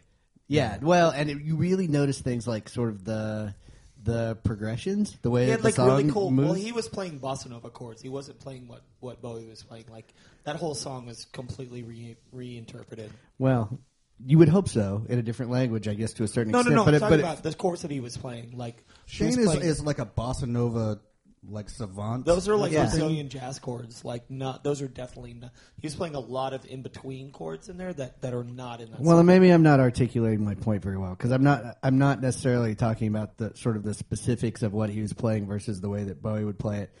[0.48, 3.54] Yeah, well, and it, you really notice things like sort of the
[4.02, 6.30] the progressions, the way He had the like song really cool.
[6.30, 6.46] moves.
[6.46, 8.00] Well, he was playing bossa nova chords.
[8.00, 9.84] He wasn't playing what what Bowie was playing.
[9.90, 10.12] Like
[10.44, 13.10] that whole song was completely re, reinterpreted.
[13.38, 13.78] well,
[14.24, 16.74] you would hope so in a different language, I guess, to a certain extent.
[16.74, 16.84] No, no, extent.
[16.84, 16.84] no.
[16.84, 18.56] But I'm it, talking but it- about the chords that he was playing.
[18.56, 21.00] Like he was Shane is, playing- is like a bossa nova
[21.48, 22.24] like savant.
[22.26, 22.84] Those are like Yeah.
[22.84, 24.04] Brazilian jazz chords.
[24.04, 25.52] Like not those are definitely not.
[25.80, 28.80] He was playing a lot of in between chords in there that, that are not
[28.80, 29.00] in that.
[29.00, 29.26] well, song.
[29.26, 31.78] maybe I'm not articulating my point very well because I'm not.
[31.82, 35.46] I'm not necessarily talking about the sort of the specifics of what he was playing
[35.46, 36.94] versus the way that Bowie would play it.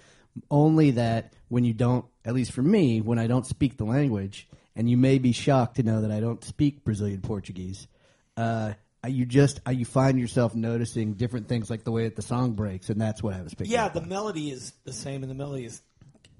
[0.50, 4.46] Only that when you don't, at least for me, when I don't speak the language,
[4.76, 7.88] and you may be shocked to know that I don't speak Brazilian Portuguese.
[8.36, 8.74] Uh,
[9.06, 12.90] you just you find yourself noticing different things like the way that the song breaks,
[12.90, 13.72] and that's what I was picking.
[13.72, 14.08] yeah, the on.
[14.08, 15.80] melody is the same, and the melody is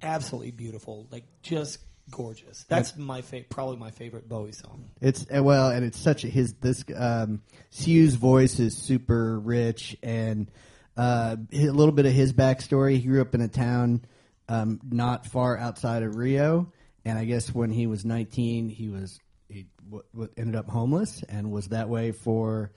[0.02, 1.06] absolutely beautiful.
[1.10, 1.78] Like just
[2.10, 2.64] gorgeous.
[2.68, 4.90] That's my fa- probably my favorite Bowie song.
[5.00, 9.96] It's uh, well, and it's such a, his this um, Seu's voice is super rich,
[10.02, 10.50] and
[10.96, 12.98] uh, a little bit of his backstory.
[12.98, 14.04] He grew up in a town
[14.48, 16.72] um, not far outside of Rio,
[17.04, 21.22] and I guess when he was 19, he was he w- w- ended up homeless
[21.28, 22.72] and was that way for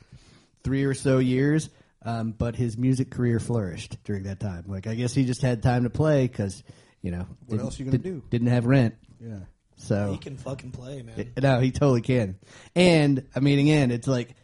[0.63, 1.69] three or so years.
[2.03, 4.63] Um, but his music career flourished during that time.
[4.67, 6.63] Like I guess he just had time to play because
[7.01, 8.23] you know What didn't- else you gonna did- do?
[8.31, 9.39] Didn't have rent, yeah.
[9.75, 11.31] so He can fucking play, man.
[11.41, 12.37] no, he totally can.
[12.75, 14.35] And I mean, again, it's like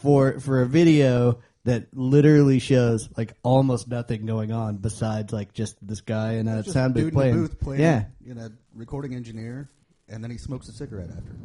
[0.00, 5.76] for for a video that literally shows like almost nothing going on besides like just
[5.84, 7.34] this guy in a sound booth playing.
[7.34, 7.80] booth playing.
[7.82, 9.68] Yeah, you know, recording engineer,
[10.08, 11.36] and then he smokes a cigarette after.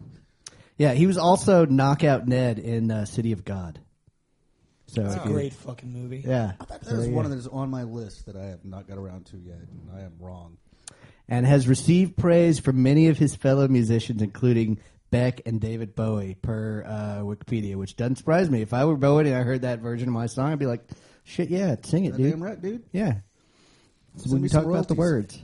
[0.77, 0.93] yeah.
[0.93, 3.79] He was also Knockout Ned in uh, City of God.
[4.87, 6.23] So It's if a you- great fucking movie.
[6.25, 6.53] yeah.
[6.69, 7.09] That is So, yeah.
[7.11, 9.89] one that is on my list that I have not got around to yet, and
[9.93, 10.57] I am wrong.
[11.29, 14.79] and has received praise from many of his fellow musicians, including
[15.09, 18.61] Beck and David Bowie, per uh, Wikipedia, which doesn't surprise me.
[18.61, 20.87] If I were Bowie and I heard that version of my song, I'd be like,
[21.25, 22.83] "Shit, yeah, sing it, dude." Damn right, dude.
[22.93, 23.15] Yeah.
[24.15, 25.39] So Send we me can talk some about the royalties.
[25.39, 25.41] words.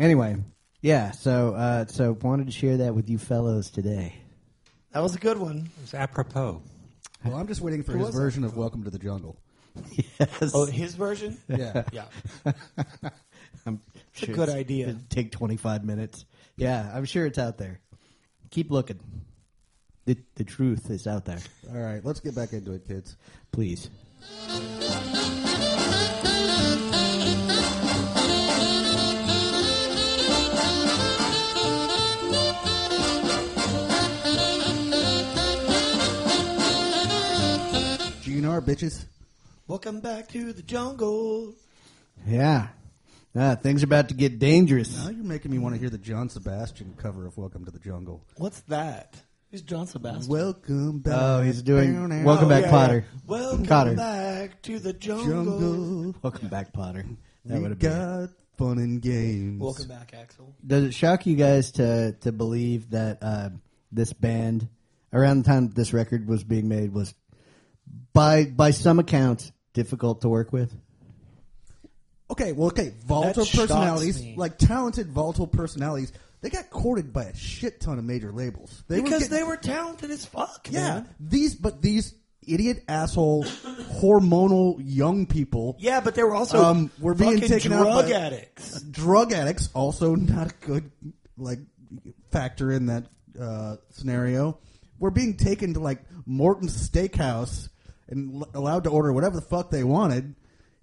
[0.00, 0.36] Anyway,
[0.82, 1.12] yeah.
[1.12, 4.16] So, uh, so wanted to share that with you fellows today.
[4.92, 5.70] That was a good one.
[5.82, 6.60] It's apropos.
[7.24, 8.20] Well, I'm just waiting for Who his was that?
[8.20, 9.38] version of "Welcome to the Jungle."
[10.18, 10.52] yes.
[10.54, 11.38] Oh, his version.
[11.48, 12.04] Yeah, Yeah,
[13.64, 13.80] I'm
[14.12, 14.88] it's a good idea.
[14.88, 16.26] It'd take 25 minutes.
[16.56, 17.80] Yeah, I'm sure it's out there.
[18.50, 19.00] Keep looking.
[20.04, 21.38] The the truth is out there.
[21.72, 23.16] All right, let's get back into it, kids.
[23.52, 23.88] Please.
[38.42, 39.04] GNR bitches.
[39.68, 41.54] Welcome back to the jungle.
[42.26, 42.68] Yeah.
[43.36, 44.96] Ah, things are about to get dangerous.
[45.04, 47.78] Now you're making me want to hear the John Sebastian cover of "Welcome to the
[47.78, 49.14] Jungle." What's that?
[49.52, 50.26] Who's John Sebastian?
[50.28, 51.14] Welcome back.
[51.16, 53.04] Oh, he's doing Welcome Oh, Back yeah, Potter.
[53.28, 53.96] Welcome Kotter.
[53.96, 55.24] back to the jungle.
[55.60, 56.14] Jungle.
[56.22, 57.04] Welcome back, Potter.
[57.44, 57.90] That We would have been.
[57.92, 59.60] got fun and games.
[59.60, 60.52] Welcome back, Axl.
[60.66, 63.50] Does it shock you guys to to believe that uh,
[63.92, 64.68] this band,
[65.12, 67.14] around the time this record was being made, was
[68.12, 70.74] by by some accounts difficult to work with?
[72.30, 74.34] Okay, well, okay, volatile That shocks personalities, me.
[74.38, 78.82] like talented volatile personalities, they got courted by a shit ton of major labels.
[78.88, 80.68] They because getting- they were talented as fuck.
[80.70, 81.08] yeah, man.
[81.20, 82.14] these but these
[82.46, 87.72] idiot asshole hormonal young people, yeah, but they were also Um, we're being fucking taken
[87.72, 88.80] out drug by- addicts.
[88.82, 90.90] drug addicts, also not a good
[91.36, 91.60] like
[92.30, 93.06] factor in that
[93.38, 94.58] uh, scenario.
[94.98, 97.68] We're being taken to like Morton's Steakhouse
[98.12, 100.34] and l- allowed to order whatever the fuck they wanted.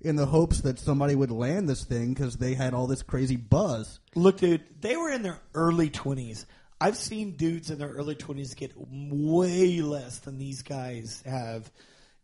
[0.02, 3.36] In the hopes that somebody would land this thing because they had all this crazy
[3.36, 4.00] buzz.
[4.16, 6.46] Look, dude, they were in their early twenties.
[6.80, 11.70] I've seen dudes in their early twenties get way less than these guys have,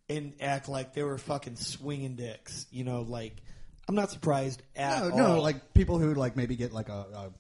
[0.08, 2.66] and act like they were fucking swinging dicks.
[2.72, 3.42] You know, like
[3.90, 5.18] I'm not surprised at No, all.
[5.18, 7.32] no, like people who like maybe get like a, a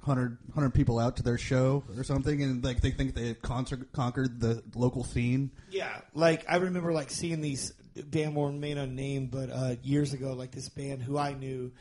[0.00, 3.92] hundred hundred people out to their show or something, and like they think they've concert,
[3.92, 5.50] conquered the local scene.
[5.70, 10.32] Yeah, like I remember like seeing these band more may unnamed, but uh, years ago,
[10.32, 11.72] like this band who I knew,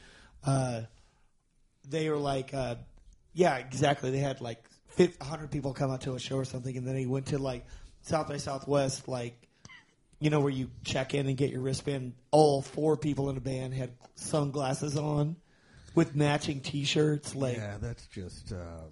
[0.46, 0.82] uh,
[1.88, 2.76] they were like, uh,
[3.34, 4.12] yeah, exactly.
[4.12, 4.64] They had like
[5.22, 7.66] hundred people come out to a show or something, and then they went to like
[8.02, 9.48] South by Southwest, like
[10.20, 12.14] you know where you check in and get your wristband.
[12.32, 15.38] All four people in the band had sunglasses on
[15.96, 17.58] with matching T-shirts, like.
[17.58, 18.92] Yeah, that's just um,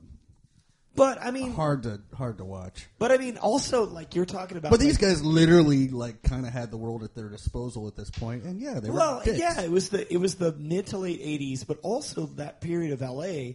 [0.95, 2.87] But I mean, hard to hard to watch.
[2.97, 4.71] but I mean, also like you're talking about.
[4.71, 8.09] But these guys literally like kind of had the world at their disposal at this
[8.09, 9.39] point, and yeah, they were Well, dicks.
[9.39, 12.91] yeah, it was the it was the mid to late '80s, but also that period
[12.91, 13.53] of LA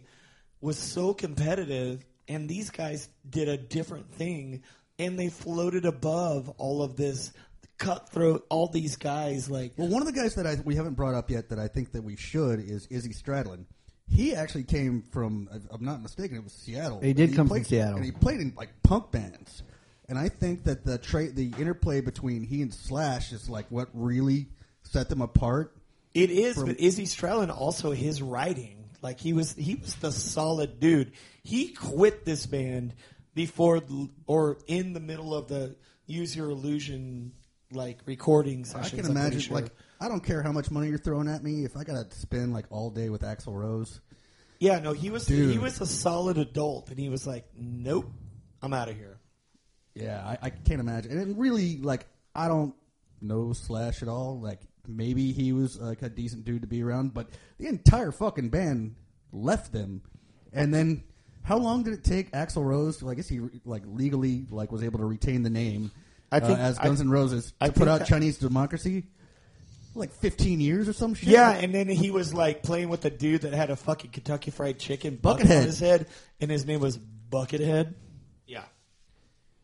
[0.60, 4.62] was so competitive, and these guys did a different thing,
[4.98, 7.32] and they floated above all of this
[7.78, 8.46] cutthroat.
[8.50, 11.30] All these guys, like Well, one of the guys that I, we haven't brought up
[11.30, 13.64] yet that I think that we should is Izzy Stradlin.
[14.08, 17.00] He actually came from, if I'm not mistaken, it was Seattle.
[17.00, 17.96] He did And come from played- Seattle.
[17.96, 19.62] and he played in like punk bands.
[20.08, 23.88] And I think that the tra- the interplay between he and Slash is like what
[23.94, 24.48] really
[24.82, 25.74] set them apart.
[26.12, 26.56] it is.
[26.56, 31.12] From- but Izzy Stradlin also his writing, like he was he was the solid dude.
[31.42, 32.92] He quit this band
[33.34, 33.80] before
[34.26, 35.74] or in the middle of the
[36.06, 37.32] Use Your Illusion
[37.74, 38.90] like recording I sessions.
[38.90, 39.54] can I'm pretty imagine, sure.
[39.56, 39.70] like,
[40.00, 41.64] I don't care how much money you're throwing at me.
[41.64, 44.00] If I got to spend like all day with Axl Rose,
[44.60, 45.50] Yeah, no, he was Dude.
[45.50, 48.10] he was a solid adult, and he was like, "Nope,
[48.62, 49.18] I'm out of here."
[49.94, 51.16] Yeah, I, I can't imagine.
[51.18, 52.74] And really, like, I don't
[53.20, 54.40] know Slash at all.
[54.40, 58.48] Like, maybe he was like a decent dude to be around, but the entire fucking
[58.48, 58.96] band
[59.32, 60.02] left them.
[60.52, 61.04] And then,
[61.42, 62.98] how long did it take Axl Rose?
[62.98, 65.90] To, I guess he like legally like was able to retain the name
[66.36, 69.04] I think- uh, as I- Guns N' Roses to I put out that- Chinese Democracy.
[69.96, 71.28] Like fifteen years or some shit.
[71.28, 74.50] Yeah, and then he was like playing with a dude that had a fucking Kentucky
[74.50, 75.56] Fried Chicken bucket Buckethead.
[75.58, 76.06] on his head,
[76.40, 76.98] and his name was
[77.30, 77.94] Buckethead.
[78.48, 78.64] Yeah,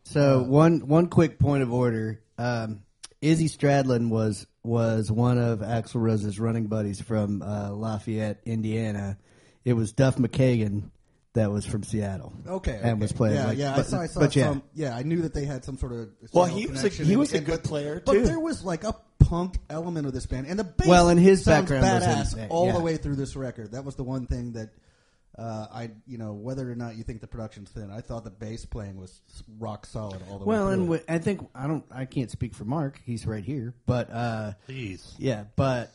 [0.04, 2.22] So one one quick point of order.
[2.38, 2.82] Um,
[3.20, 9.18] Izzy Stradlin was was one of Axl Rose's running buddies from uh, Lafayette, Indiana.
[9.64, 10.90] It was Duff McKagan
[11.34, 12.32] that was from Seattle.
[12.46, 13.00] Okay, and okay.
[13.00, 13.36] was playing.
[13.36, 13.72] Yeah, like, yeah.
[13.76, 14.00] but, I saw.
[14.00, 14.62] I saw but yeah, some.
[14.74, 16.08] Yeah, I knew that they had some sort of.
[16.32, 18.84] Well, he was a- connection he and- a good but- player, But there was like
[18.84, 20.86] a punk element of this band, and the bass.
[20.88, 22.72] Well, and his sounds background was badass in- all yeah.
[22.72, 23.72] the way through this record.
[23.72, 24.70] That was the one thing that
[25.38, 28.30] uh, I, you know, whether or not you think the production's thin, I thought the
[28.30, 29.22] bass playing was
[29.58, 30.72] rock solid all the well, way.
[30.74, 30.96] and through.
[30.98, 31.84] w- I think I don't.
[31.92, 33.00] I can't speak for Mark.
[33.06, 35.14] He's right here, but uh, Please.
[35.18, 35.92] Yeah, but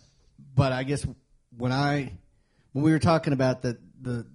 [0.56, 1.06] but I guess
[1.58, 2.14] when I
[2.72, 4.26] when we were talking about the the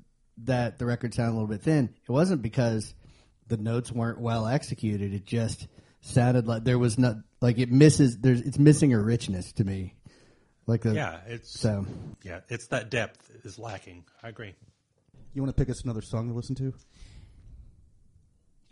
[0.45, 2.95] that the record sounded a little bit thin, it wasn't because
[3.49, 5.13] the notes weren't well executed.
[5.13, 5.67] It just
[6.01, 8.19] sounded like there was not like it misses.
[8.19, 9.95] There's it's missing a richness to me.
[10.67, 11.87] Like the Yeah, it's so
[12.23, 14.05] yeah, it's that depth is lacking.
[14.23, 14.55] I agree.
[15.35, 16.73] you want to pick us another song to listen to?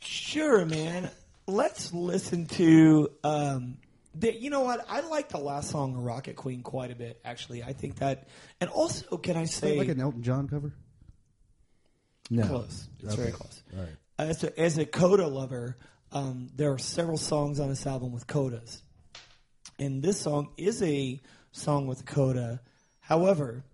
[0.00, 1.10] sure, man.
[1.46, 3.10] Let's listen to.
[3.24, 3.78] Um,
[4.14, 4.84] the, you know what?
[4.88, 7.20] I like the last song, "Rocket Queen," quite a bit.
[7.24, 8.28] Actually, I think that,
[8.60, 10.74] and also, can I say, like an Elton John cover.
[12.30, 12.46] No.
[12.46, 12.88] close.
[13.00, 13.62] It's very close.
[13.76, 13.96] All right.
[14.18, 15.76] As a, as a coda lover,
[16.12, 18.82] um, there are several songs on this album with codas,
[19.78, 21.20] and this song is a
[21.52, 22.60] song with coda.
[23.00, 23.64] However,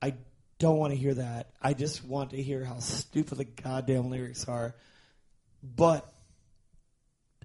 [0.00, 0.14] I
[0.58, 1.50] don't want to hear that.
[1.60, 4.74] I just want to hear how stupid the goddamn lyrics are,
[5.62, 6.10] but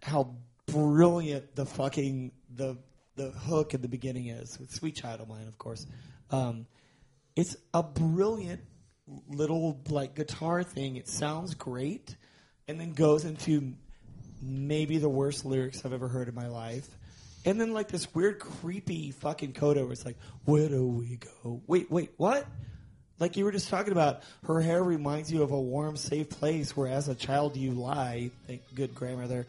[0.01, 0.35] how
[0.67, 2.77] brilliant the fucking the
[3.15, 4.59] the hook at the beginning is.
[4.59, 5.85] With Sweet Child of Mine, of course.
[6.29, 6.67] Um,
[7.35, 8.61] it's a brilliant
[9.29, 10.95] little like guitar thing.
[10.95, 12.15] It sounds great,
[12.67, 13.73] and then goes into
[14.41, 16.87] maybe the worst lyrics I've ever heard in my life.
[17.45, 21.61] And then like this weird creepy fucking coda where it's like, where do we go?
[21.65, 22.45] Wait, wait, what?
[23.19, 26.75] Like you were just talking about, her hair reminds you of a warm, safe place
[26.75, 28.31] where as a child you lie.
[28.45, 29.47] Thank good grammar there.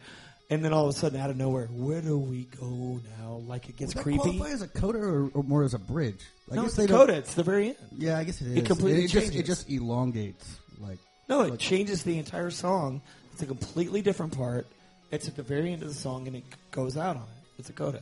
[0.49, 3.41] And then all of a sudden, out of nowhere, where do we go now?
[3.47, 4.19] Like it gets Does that creepy.
[4.37, 6.19] qualify as a coda or, or more as a bridge?
[6.51, 7.17] I no, guess it's they the don't- coda.
[7.17, 7.77] It's the very end.
[7.97, 8.57] Yeah, I guess it is.
[8.57, 9.47] It completely it just it changes.
[9.47, 10.57] just elongates.
[10.79, 10.97] Like
[11.27, 13.01] No, it changes the entire song.
[13.33, 14.65] It's a completely different part.
[15.11, 17.59] It's at the very end of the song, and it goes out on it.
[17.59, 17.97] It's a coda.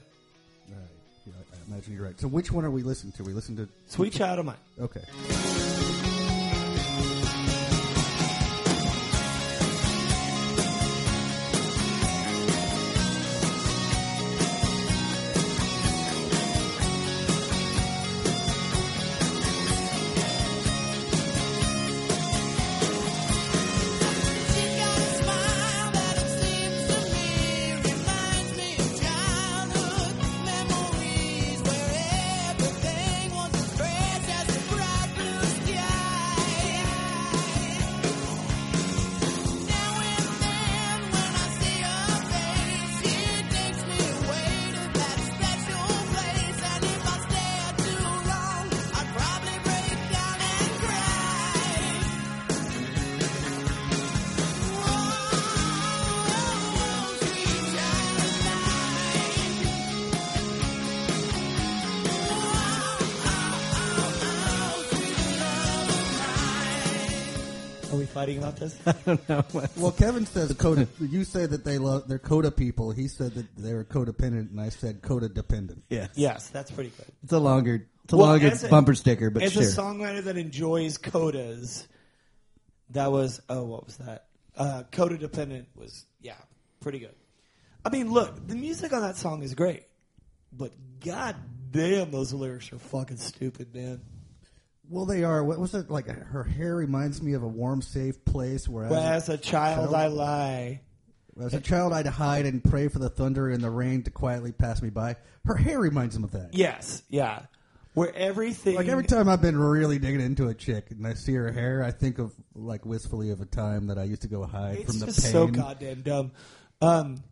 [0.69, 0.87] all right.
[1.25, 2.19] Yeah, I imagine you're right.
[2.19, 3.23] So which one are we listening to?
[3.23, 4.55] We listen to Sweet Child of Mine.
[4.79, 5.01] okay.
[68.17, 68.75] Fighting about this?
[69.77, 70.87] Well, Kevin says coda.
[70.99, 72.91] you say that they love they're coda people.
[72.91, 75.83] He said that they were codependent, and I said coda dependent.
[75.89, 76.09] Yes.
[76.15, 77.05] yes, that's pretty good.
[77.23, 79.61] It's a longer, it's a Well, longer as a- bumper sticker, but As sure.
[79.61, 81.85] a songwriter that enjoys codas,
[82.91, 84.25] that was oh, what was that?
[84.55, 86.33] Uh, Coda dependent was yeah,
[86.79, 87.13] pretty good.
[87.85, 89.83] I mean, look, the music on that song is great,
[90.51, 90.71] but
[91.05, 91.35] god
[91.69, 94.01] damn, those lyrics are fucking stupid, man.
[94.89, 95.43] Well, they are.
[95.43, 96.07] What was it like?
[96.07, 99.93] Her hair reminds me of a warm, safe place where, But as, as a child,
[99.93, 100.81] I lie.
[101.41, 104.51] as a child I'd hide and pray for the thunder and the rain to quietly
[104.51, 105.15] pass me by.
[105.45, 106.53] Her hair reminds him of that.
[106.53, 107.43] Yes, yeah.
[107.93, 111.33] Where everything Like every time I've been really digging into a chick and I see
[111.33, 114.45] her hair, I think of like wistfully of a time that I used to go
[114.45, 115.13] hide It's from the pain.
[115.15, 116.31] so goddamn dumb.
[116.79, 117.23] Um,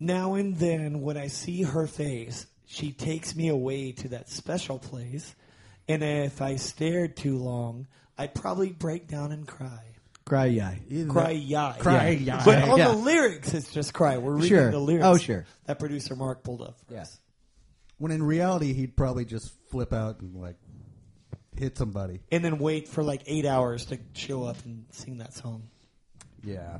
[0.00, 4.80] now and then, when I see her face, she takes me away to that special
[4.80, 5.32] place,
[5.88, 7.86] and if I stared too long,
[8.18, 9.80] I'd probably break down and cry.
[10.24, 10.80] Cry yai.
[11.08, 11.76] Cry yai.
[11.78, 12.42] Cry yai.
[12.44, 12.88] But on Yeah.
[12.92, 14.16] the lyrics, it's just cry.
[14.18, 14.70] We're reading Sure.
[14.70, 15.06] the lyrics.
[15.06, 15.44] Oh, sure.
[15.66, 16.78] That producer Mark pulled up.
[16.86, 17.08] For Yes.
[17.12, 17.20] us.
[17.98, 20.56] When in reality, he'd probably just flip out and like
[21.56, 22.20] hit somebody.
[22.32, 25.64] And then wait for like eight hours to show up and sing that song.
[26.42, 26.78] Yeah,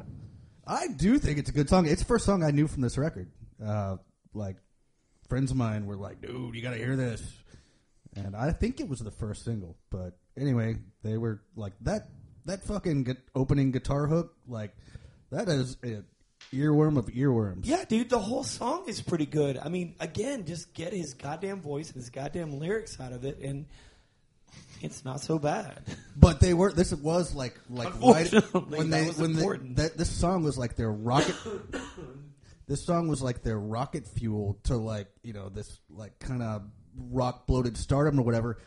[0.66, 1.86] I do think it's a good song.
[1.86, 3.28] It's the first song I knew from this record.
[3.64, 3.98] Uh,
[4.34, 4.56] like
[5.28, 7.22] friends of mine were like, "Dude, you got to hear this,"
[8.16, 9.76] and I think it was the first single.
[9.90, 12.08] But anyway, they were like that.
[12.46, 14.76] That fucking gu- opening guitar hook, like
[15.30, 16.02] that is a
[16.52, 17.62] earworm of earworms.
[17.64, 19.58] Yeah, dude, the whole song is pretty good.
[19.58, 23.38] I mean, again, just get his goddamn voice and his goddamn lyrics out of it,
[23.40, 23.66] and
[24.82, 25.80] it's not so bad.
[26.16, 26.72] But they were.
[26.72, 28.30] This was like like right
[28.68, 29.44] when they when they,
[29.74, 31.34] that this song was like their rocket.
[32.68, 36.62] this song was like their rocket fuel to like you know this like kind of
[37.10, 38.58] rock bloated stardom or whatever.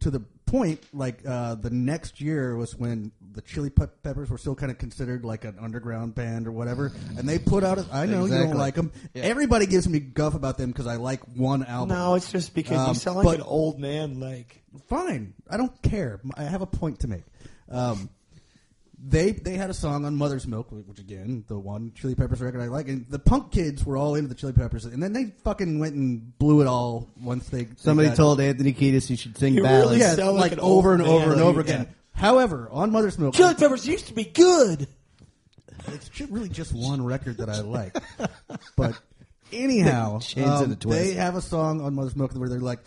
[0.00, 4.36] To the point, like uh, the next year was when the Chili Pe- Peppers were
[4.38, 7.78] still kind of considered like an underground band or whatever, and they put out.
[7.78, 8.90] A, I know you don't like them.
[9.14, 11.96] Everybody gives me guff about them because I like one album.
[11.96, 14.18] No, it's just because you Um, sound like but- an old man.
[14.18, 15.34] Like, fine.
[15.48, 16.20] I don't care.
[16.34, 17.22] I have a point to make.
[17.70, 18.10] Um,
[19.04, 22.60] they they had a song on Mother's Milk, which again, the one Chili Peppers record
[22.60, 25.32] I like, and the punk kids were all into the Chili Peppers, and then they
[25.42, 29.16] fucking went and blew it all once they they Somebody got- told Anthony Kiedis he
[29.16, 29.98] should sing You ballads.
[29.98, 31.32] really yeah, like, like an over old and over man.
[31.32, 31.74] and over Yeah.
[31.74, 31.88] again.
[32.14, 34.86] However, on Mother's Milk, Chili Peppers used to be good.
[35.88, 37.96] it's really just one record that I like.
[38.76, 39.00] but
[39.52, 42.80] anyhow, Shades um, the they have a song on Mother's Milk where they're like,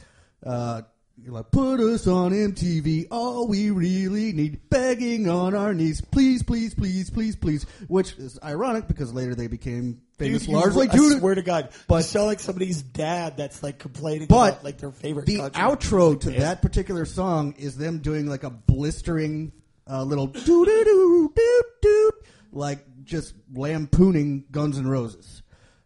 [0.45, 0.83] uh,
[1.17, 3.07] you're like, put us on MTV.
[3.09, 7.65] All we really need, begging on our knees, please, please, please, please, please.
[7.87, 11.35] Which is ironic because later they became famous Dude, you- largely I due to swear
[11.35, 14.91] to God, but- you sound like somebody's dad that's like complaining But about like their
[14.91, 15.25] favorite.
[15.25, 19.51] the country outro to that particular song is them doing like a blistering
[19.89, 22.11] uh, little doo doo doo doo doo,
[22.51, 25.43] like just lampooning Guns N' Roses,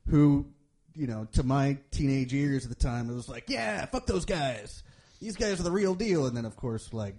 [0.08, 0.48] who,
[0.96, 4.26] you know, to my teenage ears at the time, it was like, yeah, fuck those
[4.26, 4.84] guys.
[5.20, 6.26] These guys are the real deal.
[6.26, 7.16] And then, of course, like,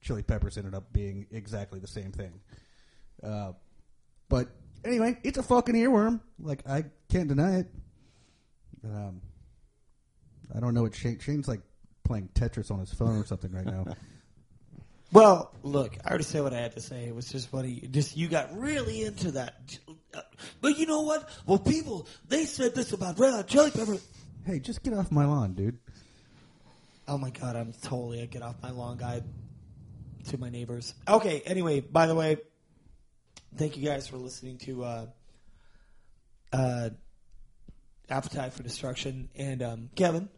[0.00, 2.40] Chili Peppers ended up being exactly the same thing.
[3.22, 3.52] Uh,
[4.28, 4.48] but
[4.84, 6.20] anyway, it's a fucking earworm.
[6.38, 7.66] Like, I can't deny it.
[8.84, 9.20] Um,
[10.54, 11.60] I don't know what Shane, Shane's like
[12.04, 13.86] playing Tetris on his phone or something right now.
[15.12, 17.04] Well, look, I already said what I had to say.
[17.04, 17.88] It was just funny.
[17.90, 19.78] Just you got really into that.
[20.60, 21.30] But you know what?
[21.46, 23.98] Well, people they said this about Red Hot Chili Pepper.
[24.44, 25.78] Hey, just get off my lawn, dude.
[27.08, 29.22] Oh my god, I'm totally a get off my lawn guy
[30.28, 30.94] to my neighbors.
[31.06, 32.38] Okay, anyway, by the way,
[33.56, 35.06] thank you guys for listening to uh,
[36.52, 36.90] uh,
[38.08, 39.28] Appetite for Destruction.
[39.36, 40.28] And um, Kevin,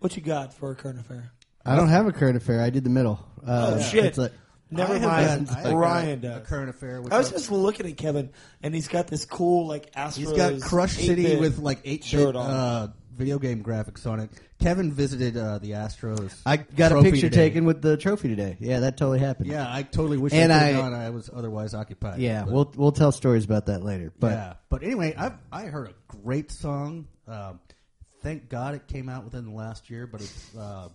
[0.00, 1.32] what you got for a current affair?
[1.66, 2.60] I don't have a current affair.
[2.62, 3.18] I did the middle.
[3.46, 4.04] Uh, Oh, shit.
[4.06, 4.32] it's like-
[4.70, 5.46] Never I mind.
[5.46, 5.60] got- I
[6.02, 7.02] have a current affair.
[7.12, 8.30] I was just looking at Kevin,
[8.62, 10.16] and he's got this cool like Astros.
[10.16, 12.92] He's got Crush City 8-bit with like eight shirt bit on.
[13.16, 14.30] Video game graphics on it.
[14.58, 16.40] Kevin visited uh, the Astros.
[16.44, 17.48] I got a trophy picture today.
[17.48, 18.56] taken with the trophy today.
[18.58, 19.48] Yeah, that totally happened.
[19.50, 20.94] Yeah, I totally wish And I I- gone.
[20.94, 22.18] I was otherwise occupied.
[22.20, 22.42] yeah.
[22.44, 24.12] But- We'll we'll tell stories about that later.
[24.18, 27.06] But yeah, but anyway, I I heard a great song.
[27.28, 27.60] Um,
[28.22, 30.88] thank God it came out within the last year, but it's uh,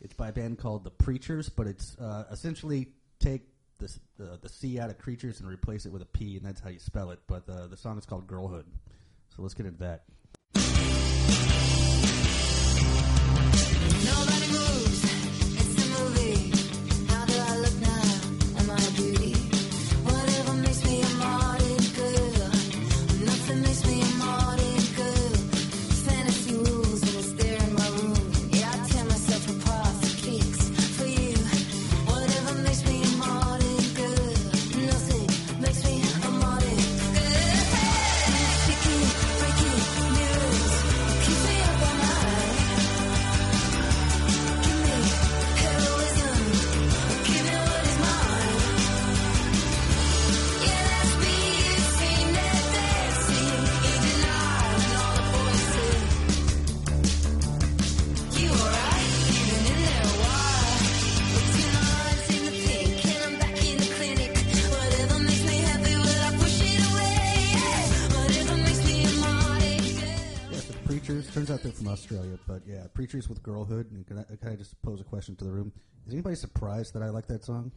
[0.00, 1.48] it's by a band called the Preatures.
[1.50, 2.88] But it's uh, essentially
[3.20, 3.42] take
[3.78, 6.60] the the the C out of creatures and replace it with a P, and that's
[6.60, 7.18] how you spell it.
[7.26, 8.64] But uh, the song is called Girlhood.
[9.36, 10.04] So let's get into that.
[14.04, 14.93] Nobody moves.
[73.44, 73.92] Girlhood.
[73.92, 75.70] And can I, can I just pose a question to the room?
[76.08, 77.70] Is anybody surprised that I like that song?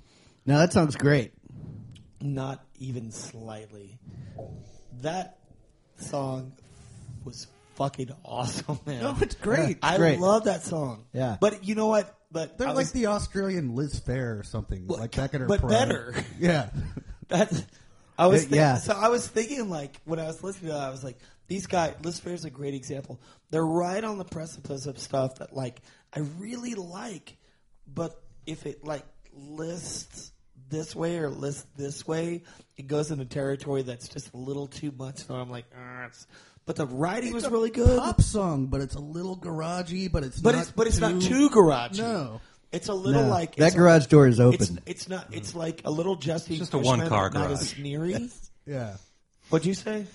[0.48, 1.34] no, that song's great.
[2.20, 4.00] Not even slightly.
[5.02, 5.38] That
[5.98, 6.54] song
[7.24, 7.46] was
[7.76, 9.04] fucking awesome, man.
[9.04, 9.78] No, it's great.
[9.84, 10.20] I great.
[10.20, 11.06] love that song.
[11.14, 11.38] Yeah.
[11.40, 12.14] but you know what?
[12.32, 15.42] But They're I like was- the Australian Liz Phair or something, Well, like back in
[15.42, 15.70] her but prime.
[15.70, 16.16] better.
[16.40, 16.70] Yeah,
[17.28, 17.64] That's
[18.18, 18.78] I was Yeah, yeah.
[18.78, 21.68] so I was thinking like when I was listening to that I was like these
[21.68, 23.22] guys Liz Phair's a great example.
[23.52, 25.82] They're right on the precipice of stuff that like
[26.14, 27.38] I really like,
[27.88, 29.04] but if it like
[29.34, 30.32] lists
[30.70, 32.44] this way or lists this way,
[32.76, 35.20] it goes into territory that's just a little too much.
[35.20, 36.28] So I'm like, "Ah, it's,
[36.66, 38.00] but the writing was It's a really good.
[38.00, 41.22] Pop song, but it's a little garagey, but it's but not it's but it's not
[41.22, 41.98] too too garage.
[41.98, 42.42] No.
[42.72, 43.30] It's a little No.
[43.30, 44.80] like that it's- garage door is open.
[44.86, 45.28] it's not.
[45.34, 46.58] It's like a little Justin.
[46.58, 47.74] just a Cushman, one-car Not as garage.
[47.76, 48.30] sneery.
[48.66, 48.98] Yeah.
[49.50, 50.06] What'd you say?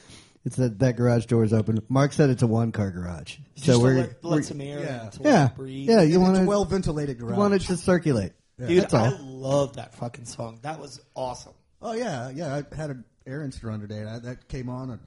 [0.44, 1.78] It's that that garage door is open.
[1.88, 3.36] Mark said it's a one car garage.
[3.54, 5.02] Just so to we're, let, let we're some air yeah.
[5.04, 5.88] and to yeah it breathe.
[5.88, 6.02] yeah.
[6.02, 7.32] You it's want a to well ventilated garage.
[7.32, 8.32] you want it to circulate.
[8.58, 9.04] Dude, That's all.
[9.06, 10.58] I love that fucking song.
[10.62, 11.54] That was awesome.
[11.80, 12.54] Oh yeah, yeah.
[12.72, 14.90] I had an errands to run today, and I, that came on.
[14.90, 15.00] And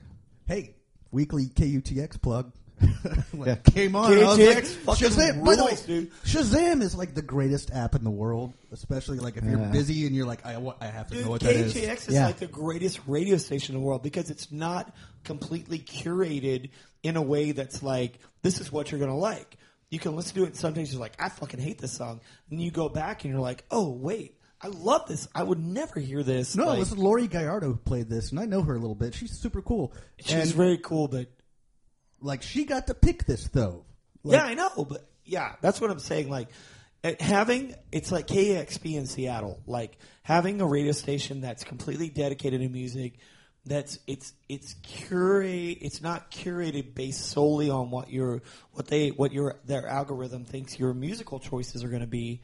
[0.48, 0.76] hey,
[1.12, 2.52] weekly KUTX plug.
[3.34, 3.56] Like, Yeah.
[3.74, 4.12] Came on.
[4.14, 5.44] and I was like, Shazam!
[5.46, 6.12] By the way, dude.
[6.24, 9.72] Shazam is like the greatest app in the world, especially like if you're Yeah.
[9.72, 11.74] busy and you're like, I, wa- I have to Dude, know what that is.
[11.74, 12.26] KUTX is Yeah.
[12.28, 16.70] like the greatest radio station in the world because it's not completely curated
[17.04, 19.58] in a way that's like, this is what you're going to like.
[19.90, 22.22] You can listen to it and sometimes you're like, I fucking hate this song.
[22.50, 25.28] And you go back and you're like, oh, wait, I love this.
[25.36, 26.56] I would never hear this.
[26.56, 28.96] No, like, it was Laurie Gallardo who played this, and I know her a little
[28.96, 29.14] bit.
[29.14, 29.94] She's super cool.
[30.20, 31.28] she's and very cool, but
[32.22, 33.86] like she got to pick this though.
[34.24, 36.30] Like, yeah, I know, but yeah, that's what I'm saying.
[36.30, 36.50] Like
[37.04, 42.62] uh, having it's like KEXP in Seattle, like having a radio station that's completely dedicated
[42.62, 43.20] to music.
[43.68, 45.80] That's it's it's curate.
[45.82, 48.42] It's not curated based solely on what your
[48.72, 52.42] what they what your their algorithm thinks your musical choices are going to be.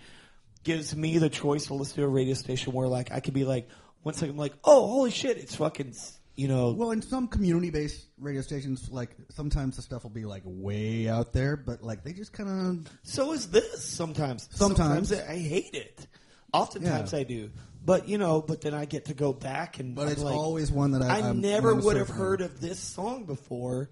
[0.64, 3.46] Gives me the choice to listen to a radio station where like I could be
[3.46, 3.68] like
[4.04, 5.96] one second I'm like oh holy shit it's fucking
[6.36, 10.44] you know Well, in some community-based radio stations, like sometimes the stuff will be like
[10.46, 12.50] way out there, but like they just kind
[12.86, 14.48] of So is this sometimes.
[14.52, 15.12] Sometimes.
[15.14, 16.08] I hate it.
[16.54, 17.20] Oftentimes Yeah.
[17.20, 17.50] I do.
[17.84, 20.36] But you know, but then I get to go back and But I'm it's like,
[20.36, 23.90] always one that I- I I'm- never would have heard of this song before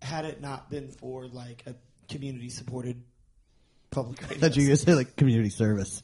[0.00, 1.74] had it not been for like a
[2.12, 3.02] community supported
[3.90, 4.36] public radio.
[4.36, 6.02] I thought you were to say like community service.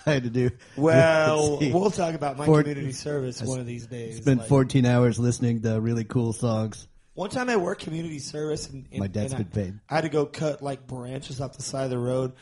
[0.06, 0.50] I had to do.
[0.76, 4.18] well, See, we'll talk about my For- community service one of these days.
[4.18, 6.86] spent Like, 14 hours listening to really cool songs.
[7.14, 9.80] One time I worked community service and, and My dad's and been I, paid.
[9.88, 12.32] I had to go cut like branches off the side of the road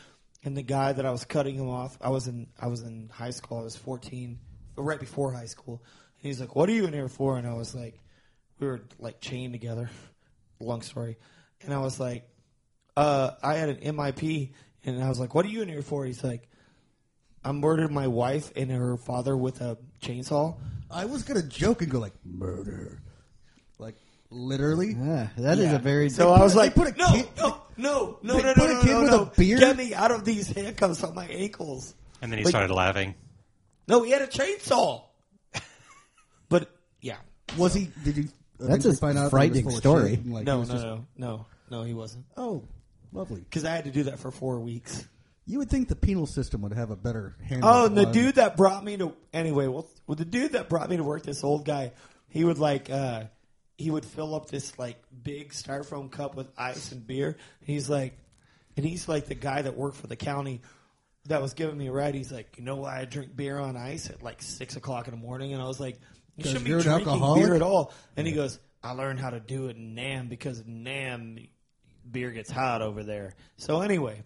[0.43, 3.09] and the guy that I was cutting him off, I was in I was in
[3.13, 3.59] high school.
[3.59, 4.39] I was fourteen,
[4.75, 5.81] right before high school.
[6.21, 7.99] And he's like, "What are you in here for?" And I was like,
[8.59, 9.89] "We were like chained together."
[10.59, 11.17] Long story.
[11.61, 12.27] And I was like,
[12.97, 14.51] uh, "I had an MIP,"
[14.85, 16.49] and I was like, "What are you in here for?" He's like,
[17.45, 20.55] "I murdered my wife and her father with a chainsaw."
[20.91, 23.01] I was gonna joke and go like murder,
[23.79, 23.95] like
[24.29, 24.93] literally.
[24.99, 25.75] Yeah, that is Yeah.
[25.75, 26.09] a very.
[26.09, 28.69] So I was like, put a no, kid- no, no, no, they no, no, put
[28.69, 29.21] a no, kid no, with no.
[29.23, 29.59] a beard?
[29.59, 31.95] Get me out of these handcuffs on my ankles.
[32.21, 33.15] And then he But- started laughing.
[33.87, 35.03] No, he had a chainsaw.
[36.49, 36.69] but
[37.01, 37.17] yeah,
[37.57, 37.89] Was he?
[38.03, 38.23] Did you?
[38.23, 40.09] That's a eventually find out that he was frightening full of story.
[40.11, 42.25] shit and, like, he no, was no, just- no, no, no, he wasn't.
[42.37, 42.63] Oh,
[43.11, 43.41] lovely.
[43.41, 45.05] Because I had to do that for four weeks.
[45.45, 47.69] You would think the penal system would have a better handle.
[47.69, 50.69] Oh, and the on- dude that brought me to anyway, well, well, the dude that
[50.69, 51.91] brought me to work, this old guy,
[52.29, 53.25] he would like, uh,
[53.77, 57.35] he would fill up this like big styrofoam cup with ice and beer.
[57.61, 58.17] He's like,
[58.77, 60.61] and he's like the guy that worked for the county
[61.25, 62.15] that was giving me a ride.
[62.15, 65.11] He's like, you know why I drink beer on ice at like six o'clock in
[65.13, 65.53] the morning?
[65.53, 65.99] And I was like,
[66.37, 67.43] you 'Cause shouldn't you're be an drinking alcoholic?
[67.43, 67.93] beer at all.
[68.15, 71.37] And he goes, I learned how to do it in Nam because in Nam
[72.09, 73.33] beer gets hot over there.
[73.57, 74.23] So anyway.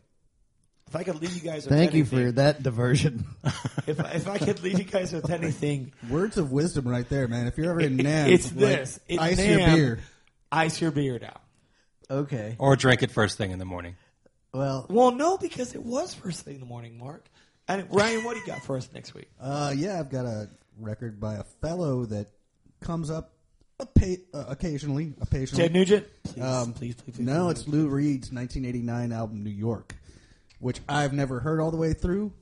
[0.87, 3.25] If I could leave you guys with Thank you for that diversion.
[3.87, 7.27] if I, if I could leave you guys with anything, Words of wisdom right there,
[7.27, 7.47] man.
[7.47, 8.99] If you're ever in Nam, it's like, this.
[9.07, 9.49] It's ice Nam.
[9.59, 9.99] your beer.
[10.51, 11.39] Ice your beer down.
[12.09, 12.55] okay.
[12.57, 13.95] Or drink it first thing in the morning.
[14.53, 17.25] Well, Well, no, because it was first thing in the morning, Mark.
[17.67, 19.29] And Ryan, what do you got for us next week?
[19.41, 22.27] Uh, yeah, I've got a record by a fellow that
[22.79, 23.33] comes up
[23.77, 25.13] pa- uh, occasionally.
[25.19, 26.07] Occasionally, Ted Nugent?
[26.23, 27.19] Please, Um, please, please, please.
[27.25, 27.59] No, please.
[27.59, 29.95] it's Lou Reed's 1989 album New York,
[30.59, 32.33] which I've never heard all the way through.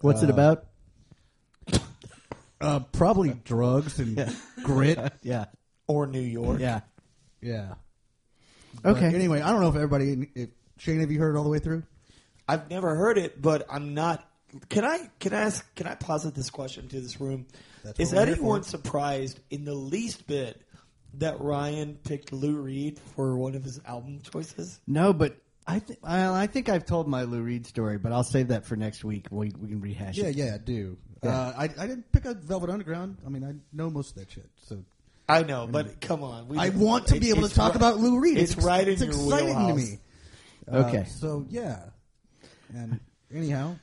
[0.00, 0.66] what's it about?
[2.60, 4.98] Uh, probably drugs and grit.
[5.22, 5.46] Yeah.
[5.86, 6.60] or New York.
[6.60, 6.80] Yeah.
[7.42, 7.74] Yeah.
[8.82, 9.14] But Okay.
[9.14, 10.30] anyway, I don't know if everybody.
[10.34, 11.82] If, Shane, have you heard it all the way through?
[12.48, 14.26] I've never heard it, but I'm not.
[14.68, 15.74] Can I can I ask?
[15.74, 17.46] Can I posit this question to this room?
[17.82, 20.62] That's Is what we're here anyone surprised in the least bit
[21.14, 24.80] that Ryan picked Lou Reed for one of his album choices?
[24.86, 25.36] No, but
[25.66, 28.66] I think well, I think I've told my Lou Reed story, but I'll save that
[28.66, 29.26] for next week.
[29.30, 30.36] We we can rehash Yeah, it.
[30.36, 30.98] yeah, I do.
[31.22, 31.30] Yeah.
[31.30, 33.16] Uh, I, I didn't pick up Velvet Underground.
[33.24, 34.48] I mean, I know most of that shit.
[34.62, 34.84] So
[35.28, 36.48] I know, but come on.
[36.48, 38.36] We I want to be able to talk ri- about Lou Reed.
[38.36, 39.68] It's, right it's in your exciting wheelhouse.
[39.70, 39.98] to me.
[40.70, 41.04] Uh, Okay.
[41.04, 41.80] So yeah,
[42.74, 43.00] and
[43.34, 43.76] anyhow,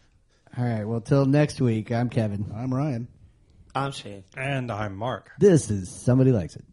[0.57, 0.83] All right.
[0.83, 1.91] Well, till next week.
[1.91, 2.51] I'm Kevin.
[2.55, 3.07] I'm Ryan.
[3.73, 4.23] I'm Shane.
[4.37, 5.31] And I'm Mark.
[5.39, 6.65] This is somebody likes it.